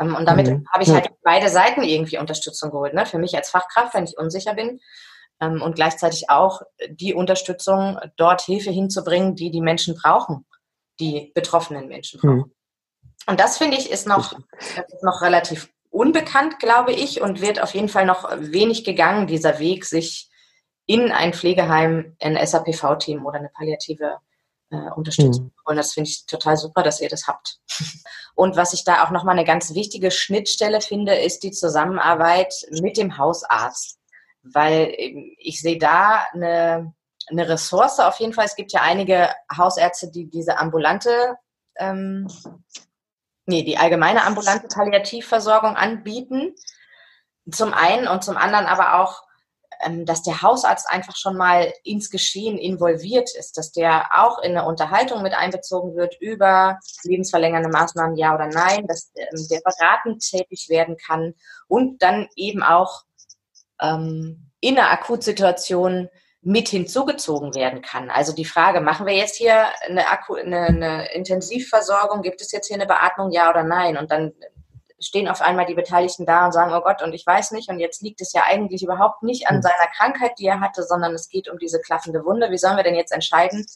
[0.00, 0.66] Ähm, und damit mhm.
[0.72, 2.94] habe ich halt beide Seiten irgendwie Unterstützung geholt.
[2.94, 3.06] Ne?
[3.06, 4.80] Für mich als Fachkraft, wenn ich unsicher bin.
[5.40, 10.46] Ähm, und gleichzeitig auch die Unterstützung, dort Hilfe hinzubringen, die die Menschen brauchen,
[11.00, 12.36] die betroffenen Menschen brauchen.
[12.36, 12.52] Mhm.
[13.26, 17.74] Und das finde ich ist noch, ist noch relativ unbekannt, glaube ich, und wird auf
[17.74, 20.28] jeden Fall noch wenig gegangen, dieser Weg, sich
[20.86, 24.18] in ein Pflegeheim, ein SAPV-Team oder eine palliative
[24.72, 25.44] äh, unterstützen.
[25.44, 25.52] Mhm.
[25.64, 27.60] Und das finde ich total super, dass ihr das habt.
[28.34, 32.96] Und was ich da auch nochmal eine ganz wichtige Schnittstelle finde, ist die Zusammenarbeit mit
[32.96, 33.98] dem Hausarzt.
[34.42, 36.94] Weil ähm, ich sehe da eine,
[37.30, 38.46] eine Ressource auf jeden Fall.
[38.46, 41.36] Es gibt ja einige Hausärzte, die diese ambulante,
[41.76, 42.26] ähm,
[43.44, 46.54] nee, die allgemeine ambulante Palliativversorgung anbieten.
[47.50, 49.22] Zum einen und zum anderen aber auch
[50.04, 54.66] dass der Hausarzt einfach schon mal ins Geschehen involviert ist, dass der auch in eine
[54.66, 60.68] Unterhaltung mit einbezogen wird über lebensverlängernde Maßnahmen, ja oder nein, dass ähm, der beratend tätig
[60.68, 61.34] werden kann
[61.68, 63.02] und dann eben auch
[63.80, 66.08] ähm, in einer Akutsituation
[66.42, 68.10] mit hinzugezogen werden kann.
[68.10, 72.66] Also die Frage, machen wir jetzt hier eine, Akku, eine, eine Intensivversorgung, gibt es jetzt
[72.66, 73.96] hier eine Beatmung, ja oder nein?
[73.96, 74.32] Und dann
[75.02, 77.78] stehen auf einmal die Beteiligten da und sagen, oh Gott, und ich weiß nicht, und
[77.78, 79.62] jetzt liegt es ja eigentlich überhaupt nicht an hm.
[79.62, 82.50] seiner Krankheit, die er hatte, sondern es geht um diese klaffende Wunde.
[82.50, 83.66] Wie sollen wir denn jetzt entscheiden?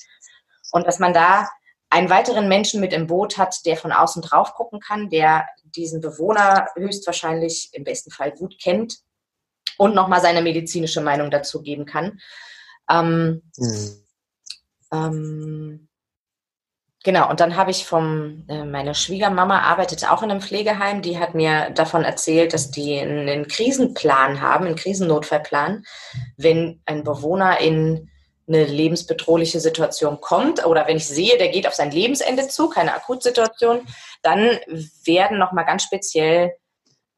[0.73, 1.49] Und dass man da
[1.91, 6.01] einen weiteren Menschen mit im Boot hat, der von außen drauf gucken kann, der diesen
[6.01, 8.99] Bewohner höchstwahrscheinlich im besten Fall gut kennt
[9.79, 12.21] und nochmal seine medizinische Meinung dazu geben kann.
[12.91, 14.05] Ähm, mhm.
[14.93, 15.86] ähm,
[17.07, 21.19] genau, und dann habe ich vom, äh, meine Schwiegermama arbeitet auch in einem Pflegeheim, die
[21.19, 25.85] hat mir davon erzählt, dass die einen, Krisenplan haben, einen Krisennotfallplan,
[26.37, 28.11] wenn ein Bewohner in
[28.49, 32.95] eine lebensbedrohliche Situation kommt oder wenn ich sehe, der geht auf sein Lebensende zu, keine
[32.95, 33.87] Akutsituation,
[34.23, 34.59] dann
[35.05, 36.53] werden nochmal ganz speziell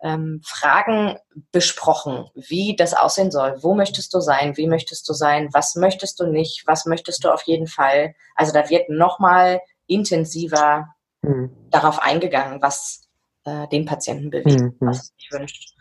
[0.03, 1.17] ähm, Fragen
[1.51, 3.57] besprochen, wie das aussehen soll.
[3.63, 4.57] Wo möchtest du sein?
[4.57, 5.49] Wie möchtest du sein?
[5.53, 6.67] Was möchtest du nicht?
[6.67, 8.15] Was möchtest du auf jeden Fall?
[8.35, 11.51] Also da wird nochmal intensiver mhm.
[11.71, 13.09] darauf eingegangen, was
[13.45, 14.77] äh, den Patienten bewegt, mhm.
[14.81, 15.75] was sich wünscht.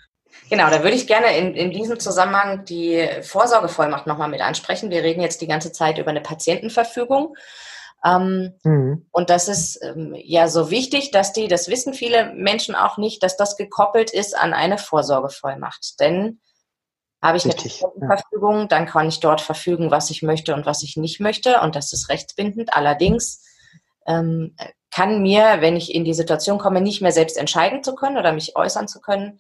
[0.50, 4.92] Genau, da würde ich gerne in, in diesem Zusammenhang die Vorsorgevollmacht nochmal mit ansprechen.
[4.92, 7.36] Wir reden jetzt die ganze Zeit über eine Patientenverfügung.
[8.06, 9.08] Ähm, mhm.
[9.12, 13.24] Und das ist ähm, ja so wichtig, dass die, das wissen viele Menschen auch nicht,
[13.24, 16.00] dass das gekoppelt ist an eine Vorsorgevollmacht.
[16.00, 16.40] Denn
[17.22, 18.66] habe ich Richtig, eine Patientenverfügung, ja.
[18.68, 21.62] dann kann ich dort verfügen, was ich möchte und was ich nicht möchte.
[21.62, 22.74] Und das ist rechtsbindend.
[22.74, 23.44] Allerdings
[24.08, 24.56] ähm,
[24.92, 28.34] kann mir, wenn ich in die Situation komme, nicht mehr selbst entscheiden zu können oder
[28.34, 29.40] mich äußern zu können,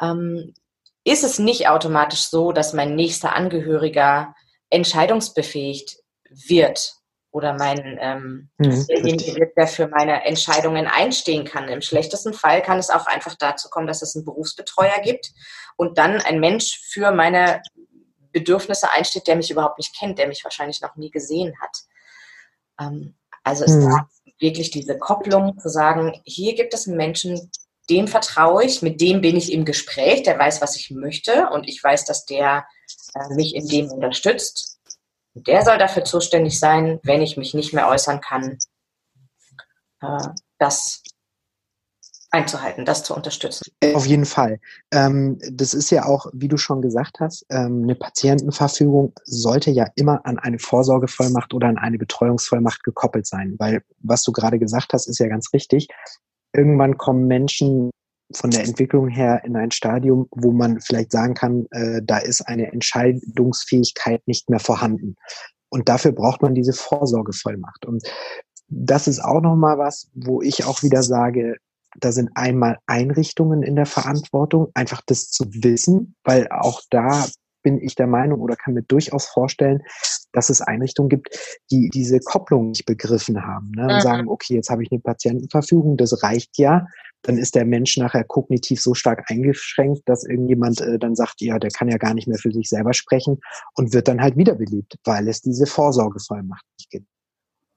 [0.00, 0.54] ähm,
[1.04, 4.34] ist es nicht automatisch so, dass mein nächster Angehöriger
[4.68, 5.96] entscheidungsbefähigt
[6.28, 6.94] wird
[7.32, 11.68] oder mein ähm, hm, derjenige wird, der für meine Entscheidungen einstehen kann.
[11.68, 15.30] Im schlechtesten Fall kann es auch einfach dazu kommen, dass es einen Berufsbetreuer gibt
[15.76, 17.62] und dann ein Mensch für meine
[18.32, 21.78] Bedürfnisse einsteht, der mich überhaupt nicht kennt, der mich wahrscheinlich noch nie gesehen hat.
[22.80, 23.90] Ähm, also ist hm.
[23.90, 27.50] da wirklich diese Kopplung zu sagen, hier gibt es einen Menschen,
[27.90, 31.68] dem vertraue ich, mit dem bin ich im Gespräch, der weiß, was ich möchte und
[31.68, 32.66] ich weiß, dass der
[33.14, 34.78] äh, mich in dem unterstützt.
[35.34, 38.58] Und der soll dafür zuständig sein, wenn ich mich nicht mehr äußern kann,
[40.02, 40.28] äh,
[40.58, 41.02] das
[42.30, 43.72] einzuhalten, das zu unterstützen.
[43.94, 44.60] Auf jeden Fall.
[44.92, 49.88] Ähm, das ist ja auch, wie du schon gesagt hast, ähm, eine Patientenverfügung sollte ja
[49.96, 54.92] immer an eine Vorsorgevollmacht oder an eine Betreuungsvollmacht gekoppelt sein, weil was du gerade gesagt
[54.92, 55.88] hast, ist ja ganz richtig
[56.52, 57.90] irgendwann kommen Menschen
[58.32, 62.42] von der Entwicklung her in ein Stadium, wo man vielleicht sagen kann, äh, da ist
[62.42, 65.16] eine Entscheidungsfähigkeit nicht mehr vorhanden.
[65.68, 67.86] Und dafür braucht man diese Vorsorgevollmacht.
[67.86, 68.04] Und
[68.68, 71.56] das ist auch nochmal was, wo ich auch wieder sage,
[71.98, 77.26] da sind einmal Einrichtungen in der Verantwortung, einfach das zu wissen, weil auch da
[77.62, 79.82] bin ich der Meinung oder kann mir durchaus vorstellen,
[80.32, 81.36] dass es Einrichtungen gibt,
[81.70, 83.82] die diese Kopplung nicht begriffen haben ne?
[83.82, 84.00] und mhm.
[84.00, 86.86] sagen, okay, jetzt habe ich eine Patientenverfügung, das reicht ja.
[87.22, 91.58] Dann ist der Mensch nachher kognitiv so stark eingeschränkt, dass irgendjemand äh, dann sagt, ja,
[91.58, 93.40] der kann ja gar nicht mehr für sich selber sprechen
[93.74, 97.06] und wird dann halt wiederbelebt, weil es diese Vorsorgevollmacht nicht gibt.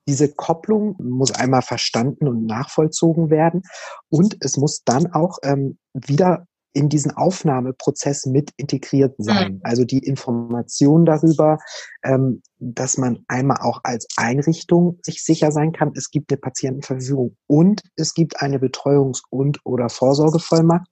[0.08, 3.64] Diese Kopplung muss einmal verstanden und nachvollzogen werden
[4.10, 9.24] und es muss dann auch ähm, wieder in diesen Aufnahmeprozess mit integriert mhm.
[9.24, 9.60] sein.
[9.64, 11.60] Also die Information darüber,
[12.04, 17.38] ähm, dass man einmal auch als Einrichtung sich sicher sein kann, es gibt eine Patientenverfügung
[17.47, 20.88] und es gibt eine Betreuungs- und oder Vorsorgevollmacht,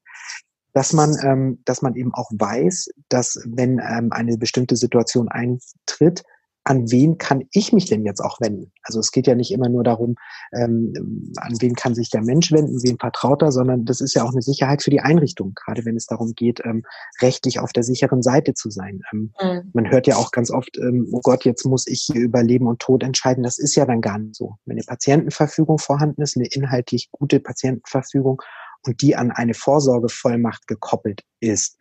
[0.73, 6.23] dass man, ähm, dass man eben auch weiß, dass wenn ähm, eine bestimmte Situation eintritt,
[6.63, 8.71] an wen kann ich mich denn jetzt auch wenden?
[8.83, 10.15] Also es geht ja nicht immer nur darum,
[10.53, 10.93] ähm,
[11.37, 14.31] an wen kann sich der Mensch wenden, wen vertraut er, sondern das ist ja auch
[14.31, 16.83] eine Sicherheit für die Einrichtung, gerade wenn es darum geht, ähm,
[17.21, 19.01] rechtlich auf der sicheren Seite zu sein.
[19.11, 19.71] Ähm, mhm.
[19.73, 22.67] Man hört ja auch ganz oft, ähm, oh Gott, jetzt muss ich hier über Leben
[22.67, 23.43] und Tod entscheiden.
[23.43, 24.55] Das ist ja dann gar nicht so.
[24.65, 28.41] Wenn eine Patientenverfügung vorhanden ist, eine inhaltlich gute Patientenverfügung
[28.83, 31.77] und die an eine Vorsorgevollmacht gekoppelt ist,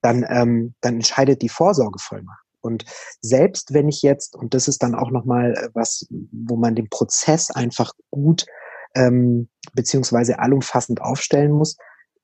[0.00, 2.43] dann, ähm, dann entscheidet die Vorsorgevollmacht.
[2.64, 2.84] Und
[3.20, 6.88] selbst wenn ich jetzt, und das ist dann auch nochmal äh, was, wo man den
[6.88, 8.46] Prozess einfach gut
[8.94, 11.76] ähm, beziehungsweise allumfassend aufstellen muss,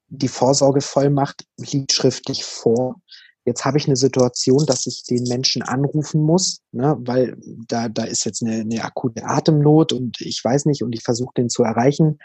[0.08, 3.00] die Vorsorgevollmacht liegt schriftlich vor.
[3.44, 7.36] Jetzt habe ich eine Situation, dass ich den Menschen anrufen muss, ne, weil
[7.66, 11.32] da, da ist jetzt eine, eine akute Atemnot und ich weiß nicht und ich versuche
[11.36, 12.18] den zu erreichen.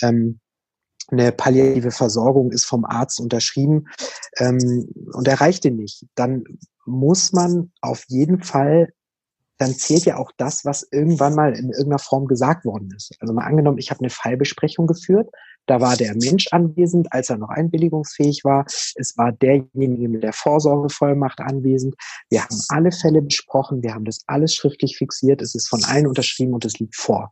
[0.00, 0.40] Ähm,
[1.08, 3.86] eine palliative Versorgung ist vom Arzt unterschrieben
[4.38, 6.06] ähm, und erreicht den nicht.
[6.14, 6.44] Dann
[6.84, 8.92] muss man auf jeden Fall,
[9.58, 13.14] dann zählt ja auch das, was irgendwann mal in irgendeiner Form gesagt worden ist.
[13.20, 15.30] Also mal angenommen, ich habe eine Fallbesprechung geführt,
[15.66, 18.64] da war der Mensch anwesend, als er noch einwilligungsfähig war.
[18.96, 21.94] Es war derjenige mit der Vorsorgevollmacht anwesend.
[22.30, 26.08] Wir haben alle Fälle besprochen, wir haben das alles schriftlich fixiert, es ist von allen
[26.08, 27.30] unterschrieben und es liegt vor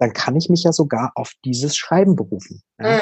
[0.00, 2.62] dann kann ich mich ja sogar auf dieses Schreiben berufen.
[2.80, 2.96] Ja.
[2.96, 3.00] Mhm.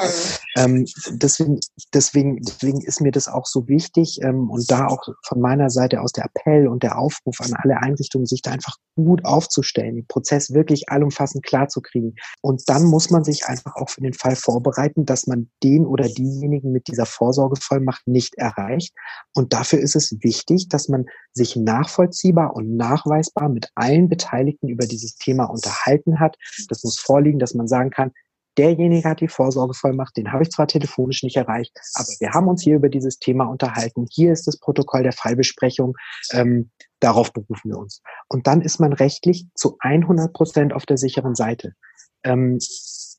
[0.56, 1.60] Ähm, deswegen,
[1.92, 6.00] deswegen, deswegen ist mir das auch so wichtig ähm, und da auch von meiner Seite
[6.00, 10.06] aus der Appell und der Aufruf an alle Einrichtungen, sich da einfach gut aufzustellen, den
[10.06, 12.14] Prozess wirklich allumfassend klar zu kriegen.
[12.40, 16.08] Und dann muss man sich einfach auch für den Fall vorbereiten, dass man den oder
[16.08, 18.94] diejenigen mit dieser Vorsorgevollmacht nicht erreicht.
[19.34, 24.86] Und dafür ist es wichtig, dass man sich nachvollziehbar und nachweisbar mit allen Beteiligten über
[24.86, 26.36] dieses Thema unterhalten hat.
[26.68, 28.12] Das muss vorliegen, dass man sagen kann,
[28.58, 32.62] derjenige hat die Vorsorgevollmacht, den habe ich zwar telefonisch nicht erreicht, aber wir haben uns
[32.62, 34.06] hier über dieses Thema unterhalten.
[34.10, 35.94] Hier ist das Protokoll der Fallbesprechung.
[36.32, 38.02] Ähm, darauf berufen wir uns.
[38.28, 41.74] Und dann ist man rechtlich zu 100 Prozent auf der sicheren Seite.
[42.24, 42.58] Ähm,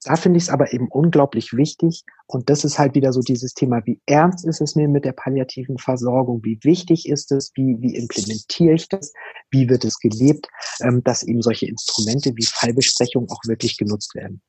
[0.03, 2.03] da finde ich es aber eben unglaublich wichtig.
[2.27, 5.11] Und das ist halt wieder so dieses Thema, wie ernst ist es mir mit der
[5.11, 6.41] palliativen Versorgung?
[6.43, 7.51] Wie wichtig ist es?
[7.55, 9.11] Wie, wie implementiere ich das?
[9.51, 10.47] Wie wird es gelebt?
[10.81, 14.41] Ähm, dass eben solche Instrumente wie Fallbesprechung auch wirklich genutzt werden.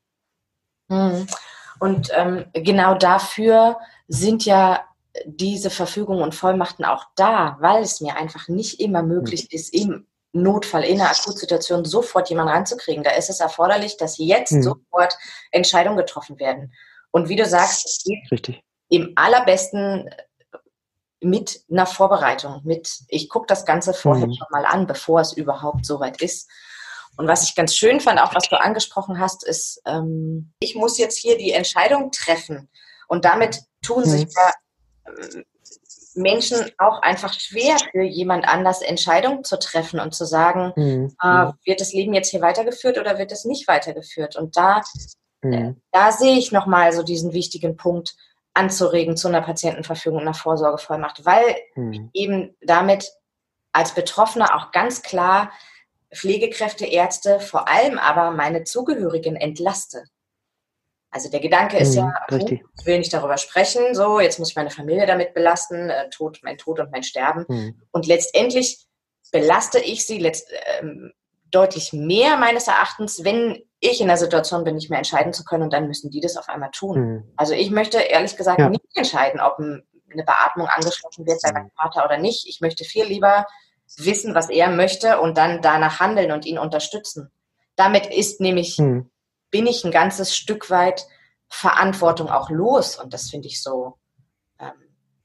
[0.90, 1.26] Hm.
[1.78, 3.78] Und ähm, genau dafür
[4.08, 4.84] sind ja
[5.24, 9.48] diese Verfügungen und Vollmachten auch da, weil es mir einfach nicht immer möglich hm.
[9.50, 13.02] ist, im Notfall, in einer Akutsituation sofort jemanden ranzukriegen.
[13.02, 14.62] Da ist es erforderlich, dass jetzt mhm.
[14.62, 15.16] sofort
[15.50, 16.72] Entscheidungen getroffen werden.
[17.10, 18.62] Und wie du sagst, Richtig.
[18.88, 20.08] im allerbesten
[21.22, 24.34] mit einer Vorbereitung, mit ich gucke das Ganze vorher mhm.
[24.34, 26.48] schon mal an, bevor es überhaupt soweit ist.
[27.16, 30.98] Und was ich ganz schön fand, auch was du angesprochen hast, ist, ähm, ich muss
[30.98, 32.68] jetzt hier die Entscheidung treffen.
[33.08, 34.52] Und damit tun sich ja
[35.06, 35.44] ähm,
[36.14, 41.14] Menschen auch einfach schwer, für jemand anders Entscheidungen zu treffen und zu sagen, mhm.
[41.22, 44.36] äh, wird das Leben jetzt hier weitergeführt oder wird es nicht weitergeführt?
[44.36, 44.82] Und da,
[45.42, 45.52] mhm.
[45.52, 48.16] äh, da sehe ich nochmal so diesen wichtigen Punkt
[48.54, 52.10] anzuregen zu einer Patientenverfügung und einer Vorsorgevollmacht, weil mhm.
[52.12, 53.12] eben damit
[53.72, 55.52] als Betroffener auch ganz klar
[56.14, 60.04] Pflegekräfte, Ärzte, vor allem aber meine Zugehörigen entlaste.
[61.12, 62.62] Also der Gedanke ist mhm, ja, richtig.
[62.78, 66.40] ich will nicht darüber sprechen, so, jetzt muss ich meine Familie damit belasten, äh, Tod,
[66.42, 67.44] mein Tod und mein Sterben.
[67.48, 67.82] Mhm.
[67.90, 68.86] Und letztendlich
[69.32, 70.48] belaste ich sie letzt,
[70.78, 71.12] ähm,
[71.50, 75.64] deutlich mehr meines Erachtens, wenn ich in der Situation bin, nicht mehr entscheiden zu können
[75.64, 77.00] und dann müssen die das auf einmal tun.
[77.00, 77.32] Mhm.
[77.36, 78.68] Also ich möchte ehrlich gesagt ja.
[78.68, 81.72] nicht entscheiden, ob eine Beatmung angeschlossen wird bei meinem mhm.
[81.76, 82.46] Vater oder nicht.
[82.46, 83.46] Ich möchte viel lieber
[83.98, 87.30] wissen, was er möchte und dann danach handeln und ihn unterstützen.
[87.76, 89.10] Damit ist nämlich, hm.
[89.50, 91.06] bin ich ein ganzes Stück weit
[91.48, 93.98] Verantwortung auch los und das finde ich so,
[94.60, 94.72] ähm,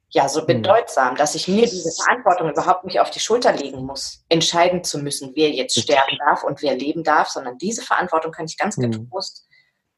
[0.09, 0.47] ja, so hm.
[0.47, 4.99] bedeutsam, dass ich mir diese Verantwortung überhaupt nicht auf die Schulter legen muss, entscheiden zu
[4.99, 8.78] müssen, wer jetzt sterben darf und wer leben darf, sondern diese Verantwortung kann ich ganz
[8.78, 8.91] hm.
[8.91, 9.47] getrost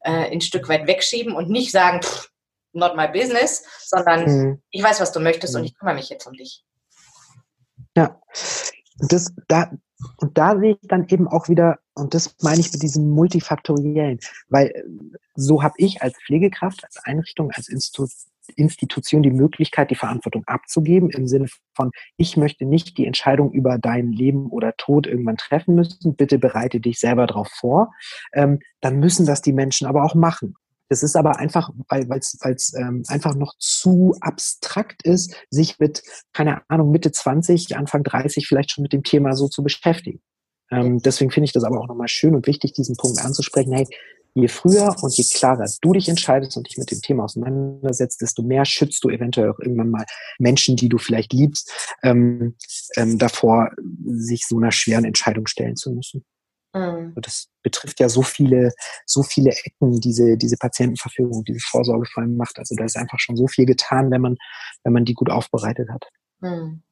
[0.01, 2.31] äh, ein Stück weit wegschieben und nicht sagen, pff,
[2.73, 4.61] not my business, sondern hm.
[4.69, 5.65] ich weiß, was du möchtest und hm.
[5.65, 6.63] ich kümmere mich jetzt um dich.
[7.95, 8.21] Ja,
[8.99, 9.71] das, da,
[10.17, 14.19] und da sehe ich dann eben auch wieder, und das meine ich mit diesem multifaktoriellen,
[14.49, 14.83] weil äh,
[15.35, 18.07] so habe ich als Pflegekraft, als Einrichtung, als Institu
[18.55, 23.77] Institution die Möglichkeit, die Verantwortung abzugeben, im Sinne von, ich möchte nicht die Entscheidung über
[23.77, 27.91] dein Leben oder Tod irgendwann treffen müssen, bitte bereite dich selber darauf vor.
[28.33, 30.55] Ähm, dann müssen das die Menschen aber auch machen.
[30.89, 36.01] Das ist aber einfach, weil es ähm, einfach noch zu abstrakt ist, sich mit,
[36.33, 40.21] keine Ahnung, Mitte 20, Anfang 30 vielleicht schon mit dem Thema so zu beschäftigen.
[40.71, 43.73] Ähm, deswegen finde ich das aber auch nochmal schön und wichtig, diesen Punkt anzusprechen.
[43.73, 43.87] Hey,
[44.33, 48.43] je früher und je klarer du dich entscheidest und dich mit dem Thema auseinandersetzt, desto
[48.43, 50.05] mehr schützt du eventuell auch irgendwann mal
[50.39, 51.71] Menschen, die du vielleicht liebst,
[52.03, 52.55] ähm,
[52.97, 53.71] ähm, davor,
[54.05, 56.23] sich so einer schweren Entscheidung stellen zu müssen.
[56.77, 57.13] Mhm.
[57.15, 58.71] Das betrifft ja so viele,
[59.05, 62.59] so viele Ecken, diese, diese Patientenverfügung, diese Vorsorgevollmacht.
[62.59, 64.37] Also da ist einfach schon so viel getan, wenn man,
[64.83, 66.05] wenn man die gut aufbereitet hat.
[66.39, 66.83] Mhm.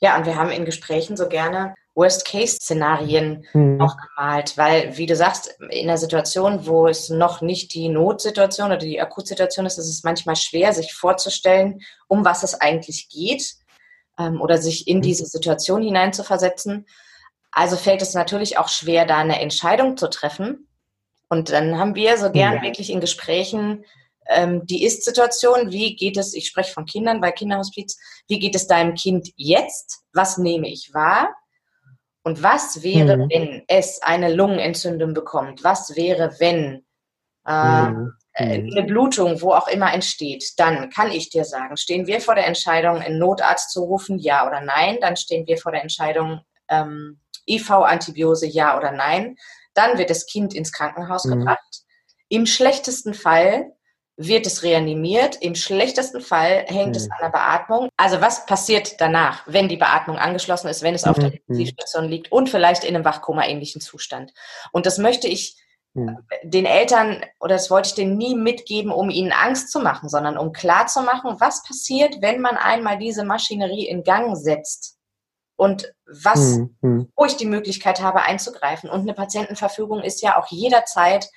[0.00, 3.80] Ja, und wir haben in Gesprächen so gerne Worst-Case-Szenarien mhm.
[3.80, 8.68] auch gemalt, weil, wie du sagst, in einer Situation, wo es noch nicht die Notsituation
[8.68, 13.54] oder die Akutsituation ist, ist es manchmal schwer, sich vorzustellen, um was es eigentlich geht
[14.18, 15.02] ähm, oder sich in mhm.
[15.02, 16.86] diese Situation hineinzuversetzen.
[17.52, 20.68] Also fällt es natürlich auch schwer, da eine Entscheidung zu treffen.
[21.28, 22.62] Und dann haben wir so gern ja.
[22.62, 23.84] wirklich in Gesprächen
[24.30, 27.98] ähm, die Ist-Situation, wie geht es, ich spreche von Kindern bei Kinderhospiz,
[28.28, 30.04] wie geht es deinem Kind jetzt?
[30.12, 31.34] Was nehme ich wahr?
[32.22, 33.30] Und was wäre, mhm.
[33.30, 35.64] wenn es eine Lungenentzündung bekommt?
[35.64, 36.84] Was wäre, wenn
[37.46, 38.12] äh, mhm.
[38.34, 38.70] äh, mhm.
[38.72, 40.52] eine Blutung, wo auch immer entsteht?
[40.58, 44.46] Dann kann ich dir sagen, stehen wir vor der Entscheidung, einen Notarzt zu rufen, ja
[44.46, 44.98] oder nein?
[45.00, 49.36] Dann stehen wir vor der Entscheidung, ähm, IV-Antibiose ja oder nein.
[49.74, 51.38] Dann wird das Kind ins Krankenhaus mhm.
[51.38, 51.82] gebracht.
[52.28, 53.72] Im schlechtesten Fall
[54.16, 55.36] wird es reanimiert.
[55.40, 56.96] Im schlechtesten Fall hängt mhm.
[56.96, 57.88] es an der Beatmung.
[57.96, 61.38] Also was passiert danach, wenn die Beatmung angeschlossen ist, wenn es auf der mhm.
[61.46, 64.32] Intensivstation liegt und vielleicht in einem Wachkoma-ähnlichen Zustand?
[64.72, 65.56] Und das möchte ich
[65.94, 66.16] ja.
[66.42, 70.36] den Eltern, oder das wollte ich denen nie mitgeben, um ihnen Angst zu machen, sondern
[70.36, 74.99] um klar zu machen, was passiert, wenn man einmal diese Maschinerie in Gang setzt
[75.60, 77.12] und was, mhm.
[77.14, 78.88] wo ich die Möglichkeit habe einzugreifen.
[78.88, 81.28] Und eine Patientenverfügung ist ja auch jederzeit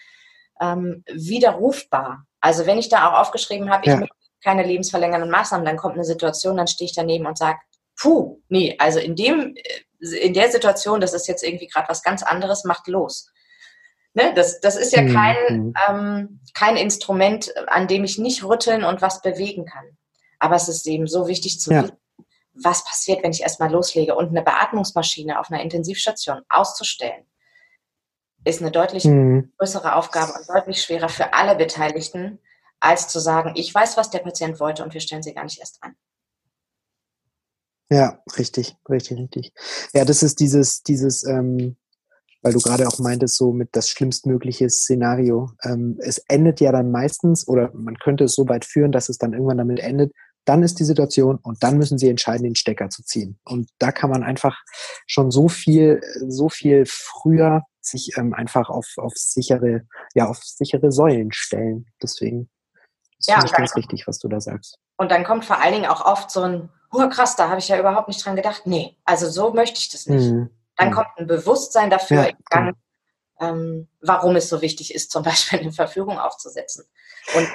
[0.62, 2.26] ähm, widerrufbar.
[2.40, 3.96] Also wenn ich da auch aufgeschrieben habe, ja.
[3.96, 7.60] ich möchte keine lebensverlängernden Maßnahmen, dann kommt eine Situation, dann stehe ich daneben und sage,
[8.00, 12.02] puh, nee, also in dem, äh, in der Situation, das ist jetzt irgendwie gerade was
[12.02, 13.30] ganz anderes, macht los.
[14.14, 14.32] Ne?
[14.36, 15.14] Das, das ist ja mhm.
[15.14, 15.74] kein, mhm.
[15.90, 19.98] ähm, kein Instrument, an dem ich nicht rütteln und was bewegen kann.
[20.40, 21.84] Aber es ist eben so wichtig zu ja.
[21.84, 21.98] wissen,
[22.54, 24.16] was passiert, wenn ich erstmal loslege.
[24.16, 27.26] Und eine Beatmungsmaschine auf einer Intensivstation auszustellen,
[28.46, 29.52] ist eine deutlich mhm.
[29.58, 32.40] größere Aufgabe und deutlich schwerer für alle Beteiligten,
[32.80, 35.60] als zu sagen, ich weiß, was der Patient wollte und wir stellen sie gar nicht
[35.60, 35.96] erst an.
[37.90, 39.54] Ja, richtig, richtig, richtig.
[39.94, 41.78] Ja, das ist dieses, dieses, ähm,
[42.42, 45.52] weil du gerade auch meintest, so mit das schlimmstmögliche Szenario.
[45.64, 49.18] Ähm, es endet ja dann meistens, oder man könnte es so weit führen, dass es
[49.18, 50.12] dann irgendwann damit endet,
[50.46, 53.40] dann ist die Situation und dann müssen sie entscheiden, den Stecker zu ziehen.
[53.46, 54.62] Und da kann man einfach
[55.08, 59.82] schon so viel, so viel früher sich ähm, einfach auf, auf sichere,
[60.14, 61.86] ja, auf sichere Säulen stellen.
[62.02, 62.50] Deswegen
[63.20, 64.78] ist ja, ganz kommt, richtig, was du da sagst.
[64.98, 67.68] Und dann kommt vor allen Dingen auch oft so ein, oh krass, da habe ich
[67.68, 68.64] ja überhaupt nicht dran gedacht.
[68.66, 70.32] Nee, also so möchte ich das nicht.
[70.32, 70.50] Mhm.
[70.76, 72.76] Dann kommt ein Bewusstsein dafür ja, Gang,
[73.40, 73.52] genau.
[73.52, 76.86] ähm, warum es so wichtig ist, zum Beispiel eine Verfügung aufzusetzen.
[77.36, 77.48] Und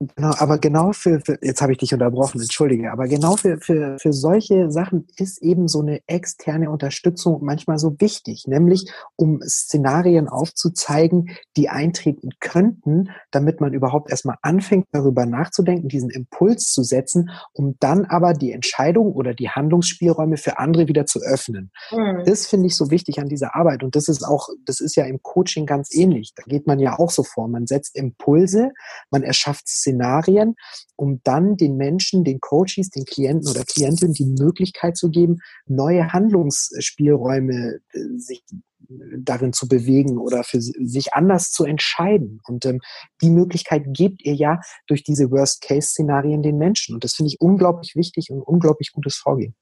[0.00, 3.98] Genau, aber genau für, für jetzt habe ich dich unterbrochen, entschuldige, aber genau für, für,
[3.98, 10.28] für solche Sachen ist eben so eine externe Unterstützung manchmal so wichtig, nämlich um Szenarien
[10.28, 17.30] aufzuzeigen, die eintreten könnten, damit man überhaupt erstmal anfängt, darüber nachzudenken, diesen Impuls zu setzen,
[17.52, 21.72] um dann aber die Entscheidung oder die Handlungsspielräume für andere wieder zu öffnen.
[21.90, 22.22] Mhm.
[22.24, 25.06] Das finde ich so wichtig an dieser Arbeit und das ist auch, das ist ja
[25.06, 26.34] im Coaching ganz ähnlich.
[26.36, 27.48] Da geht man ja auch so vor.
[27.48, 28.70] Man setzt Impulse,
[29.10, 30.54] man erschafft Szenarien,
[30.96, 36.12] um dann den Menschen, den Coaches, den Klienten oder Klientinnen die Möglichkeit zu geben, neue
[36.12, 38.42] Handlungsspielräume äh, sich
[38.88, 42.40] darin zu bewegen oder für sich anders zu entscheiden.
[42.46, 42.80] Und ähm,
[43.22, 46.94] die Möglichkeit gebt ihr ja durch diese Worst-Case-Szenarien den Menschen.
[46.94, 49.54] Und das finde ich unglaublich wichtig und unglaublich gutes Vorgehen.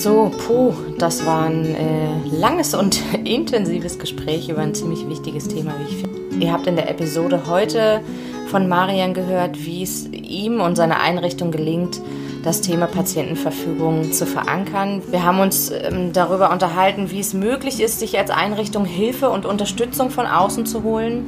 [0.00, 5.74] So, puh, das war ein äh, langes und intensives Gespräch über ein ziemlich wichtiges Thema,
[5.80, 6.20] wie ich finde.
[6.38, 8.00] Ihr habt in der Episode heute
[8.46, 12.00] von Marian gehört, wie es ihm und seiner Einrichtung gelingt,
[12.44, 15.02] das Thema Patientenverfügung zu verankern.
[15.10, 19.46] Wir haben uns ähm, darüber unterhalten, wie es möglich ist, sich als Einrichtung Hilfe und
[19.46, 21.26] Unterstützung von außen zu holen.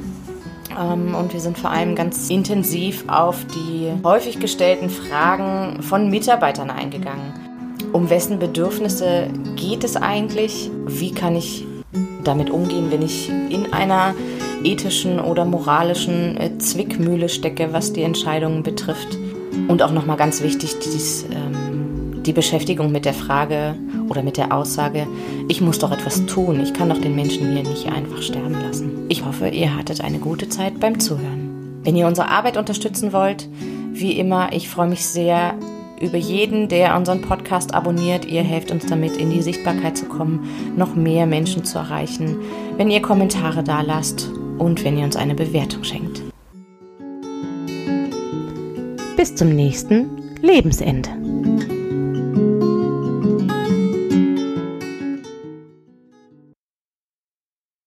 [0.79, 6.69] Ähm, und wir sind vor allem ganz intensiv auf die häufig gestellten Fragen von Mitarbeitern
[6.69, 7.50] eingegangen.
[7.93, 10.71] Um wessen Bedürfnisse geht es eigentlich?
[10.87, 11.65] Wie kann ich
[12.23, 14.13] damit umgehen, wenn ich in einer
[14.63, 19.17] ethischen oder moralischen äh, Zwickmühle stecke, was die Entscheidungen betrifft.
[19.67, 23.75] Und auch nochmal ganz wichtig, dies, ähm, die Beschäftigung mit der Frage
[24.07, 25.07] oder mit der Aussage,
[25.47, 29.05] ich muss doch etwas tun, ich kann doch den Menschen hier nicht einfach sterben lassen.
[29.09, 31.79] Ich hoffe, ihr hattet eine gute Zeit beim Zuhören.
[31.83, 33.49] Wenn ihr unsere Arbeit unterstützen wollt,
[33.91, 35.55] wie immer, ich freue mich sehr
[36.01, 38.25] über jeden, der unseren Podcast abonniert.
[38.25, 42.37] Ihr helft uns damit, in die Sichtbarkeit zu kommen, noch mehr Menschen zu erreichen.
[42.77, 46.21] Wenn ihr Kommentare da lasst und wenn ihr uns eine Bewertung schenkt.
[49.15, 50.09] Bis zum nächsten
[50.41, 51.09] Lebensende.